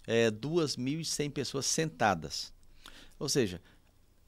[0.05, 2.51] é, 2.100 pessoas sentadas.
[3.17, 3.61] Ou seja,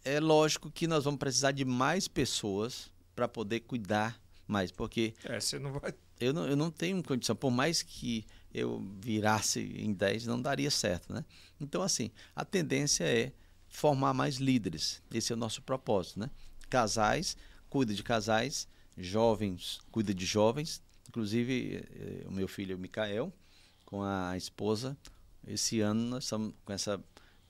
[0.05, 5.39] é lógico que nós vamos precisar de mais pessoas para poder cuidar mais, porque É,
[5.39, 5.93] você não vai.
[6.19, 10.69] eu não, eu não tenho condição, por mais que eu virasse em 10, não daria
[10.71, 11.25] certo, né?
[11.59, 13.33] Então, assim, a tendência é
[13.67, 15.01] formar mais líderes.
[15.13, 16.29] Esse é o nosso propósito, né?
[16.69, 17.35] Casais,
[17.69, 20.81] cuida de casais, jovens, cuida de jovens.
[21.09, 23.33] Inclusive, eh, o meu filho, o Micael,
[23.85, 24.97] com a esposa,
[25.47, 27.03] esse ano nós estamos com essa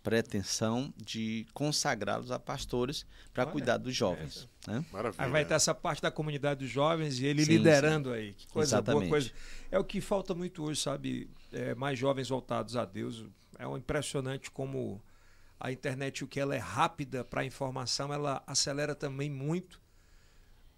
[0.06, 4.86] pretensão de consagrá-los a pastores para cuidar dos jovens, né?
[4.93, 5.26] Maravilha.
[5.26, 8.34] Aí vai ter essa parte da comunidade dos jovens e ele Sim, liderando aí.
[8.34, 9.10] Que coisa boa, Exatamente.
[9.10, 9.32] coisa.
[9.72, 11.28] É o que falta muito hoje, sabe?
[11.51, 13.26] É, mais jovens voltados a Deus.
[13.58, 15.01] É um impressionante como
[15.60, 19.82] a internet, o que ela é rápida para a informação, ela acelera também muito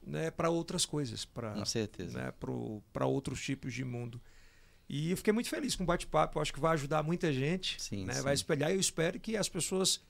[0.02, 2.18] né, para outras coisas, para Com certeza.
[2.18, 2.34] né,
[2.94, 4.22] para outros tipos de mundo.
[4.90, 6.40] E eu fiquei muito feliz com o bate-papo.
[6.40, 7.82] Acho que vai ajudar muita gente.
[7.82, 8.22] Sim, né, sim.
[8.22, 8.72] Vai espelhar.
[8.72, 10.02] E eu espero que as pessoas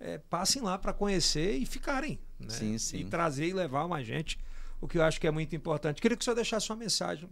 [0.00, 2.18] eh, passem lá para conhecer e ficarem.
[2.38, 2.48] Né?
[2.48, 2.98] Sim, sim.
[2.98, 4.38] E trazer e levar mais gente.
[4.80, 6.00] O que eu acho que é muito importante.
[6.00, 7.28] Queria que o senhor deixasse uma mensagem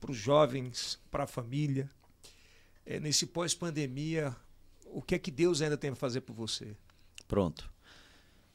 [0.00, 1.90] para os jovens, para a família.
[2.86, 4.34] Eh, nesse pós-pandemia,
[4.86, 6.74] o que é que Deus ainda tem para fazer por você?
[7.28, 7.70] Pronto.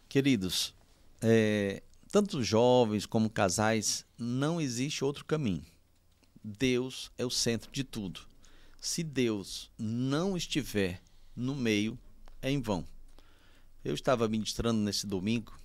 [0.09, 0.73] Queridos,
[1.21, 1.81] é,
[2.11, 5.65] tanto jovens como casais, não existe outro caminho.
[6.45, 8.21] Deus é o centro de tudo.
[8.79, 11.01] Se Deus não estiver
[11.35, 11.97] no meio,
[12.39, 12.85] é em vão.
[13.83, 15.57] Eu estava ministrando nesse domingo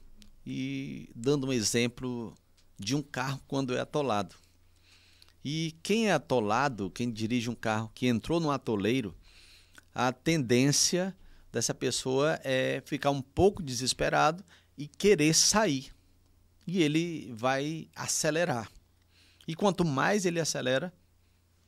[0.46, 2.34] e dando um exemplo
[2.78, 4.34] de um carro quando é atolado.
[5.44, 9.14] E quem é atolado, quem dirige um carro que entrou no atoleiro,
[9.94, 11.14] a tendência
[11.52, 14.42] dessa pessoa é ficar um pouco desesperado
[14.78, 15.92] e querer sair.
[16.66, 18.70] E ele vai acelerar.
[19.50, 20.92] E quanto mais ele acelera,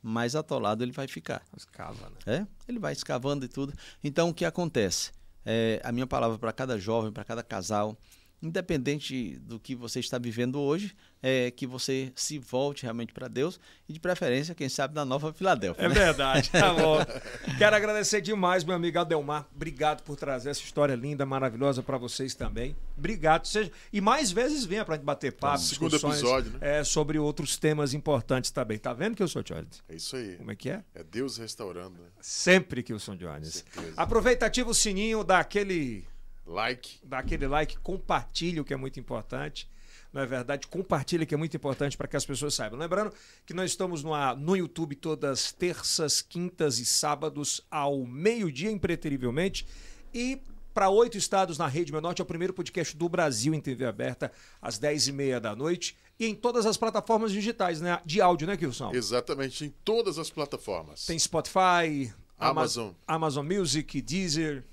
[0.01, 1.43] mais atolado ele vai ficar.
[1.53, 2.17] Escava, né?
[2.25, 2.47] É?
[2.65, 3.73] Ele vai escavando e tudo.
[4.01, 5.11] Então, o que acontece?
[5.45, 7.97] É, a minha palavra para cada jovem, para cada casal,
[8.41, 13.57] independente do que você está vivendo hoje, é que você se volte realmente para Deus
[13.87, 15.85] e, de preferência, quem sabe, da Nova Filadélfia.
[15.85, 15.95] É né?
[15.95, 16.97] verdade, tá bom.
[17.57, 19.47] Quero agradecer demais, meu amigo Adelmar.
[19.55, 22.75] Obrigado por trazer essa história linda, maravilhosa para vocês também.
[22.97, 23.47] Obrigado.
[23.47, 23.71] Seja...
[23.91, 26.79] E mais vezes venha pra gente bater papo, Segundo discussões, episódio, né?
[26.79, 28.77] é, sobre outros temas importantes também.
[28.77, 29.81] Tá vendo que eu sou Jones?
[29.87, 30.35] É isso aí.
[30.35, 30.83] Como é que é?
[30.93, 32.09] É Deus restaurando, né?
[32.19, 33.63] Sempre que eu sou Jones.
[33.95, 36.05] Aproveita, ativa o sininho, dá aquele,
[36.45, 36.99] Like.
[37.01, 39.71] dá aquele like, compartilha o que é muito importante.
[40.13, 40.67] Não é verdade?
[40.67, 42.77] Compartilha que é muito importante para que as pessoas saibam.
[42.77, 43.11] Lembrando
[43.45, 49.65] que nós estamos no, no YouTube todas terças, quintas e sábados ao meio-dia, impreterivelmente.
[50.13, 50.39] E
[50.71, 54.31] para oito estados na Rede Menorte, é o primeiro podcast do Brasil em TV aberta,
[54.61, 55.97] às dez e meia da noite.
[56.19, 57.99] E em todas as plataformas digitais né?
[58.05, 58.91] de áudio, né, Kilson?
[58.93, 61.07] Exatamente em todas as plataformas.
[61.07, 62.91] Tem Spotify, Amazon.
[63.07, 64.63] Amazon Music, Deezer,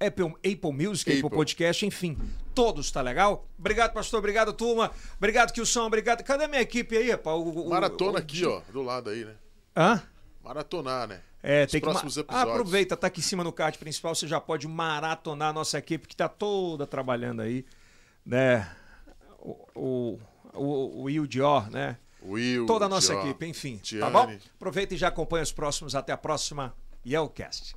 [0.00, 1.26] Apple, Apple Music, Apple.
[1.26, 1.36] Apple.
[1.36, 2.18] Podcast, enfim,
[2.54, 3.46] todos, tá legal?
[3.58, 4.90] Obrigado, pastor, obrigado, turma.
[5.16, 6.22] Obrigado, Kilson, obrigado.
[6.22, 7.36] Cadê minha equipe aí, rapaz?
[7.36, 9.34] O- o- Maratona o- aqui, ó, do lado aí, né?
[9.76, 10.02] Hã?
[10.42, 11.20] Maratonar, né?
[11.42, 12.50] É, Os tem que próximos Ah, episódios.
[12.52, 16.08] aproveita, tá aqui em cima no card principal, você já pode maratonar a nossa equipe
[16.08, 17.64] que tá toda trabalhando aí,
[18.24, 18.70] né?
[19.38, 20.18] O, o,
[20.54, 21.98] o, o Will Dior, né?
[22.22, 22.64] Will.
[22.66, 24.10] Toda a nossa Tió, equipe, enfim, tá Tiane.
[24.12, 24.38] bom?
[24.56, 25.94] Aproveita e já acompanha os próximos.
[25.94, 26.74] Até a próxima.
[27.06, 27.76] Yelcast.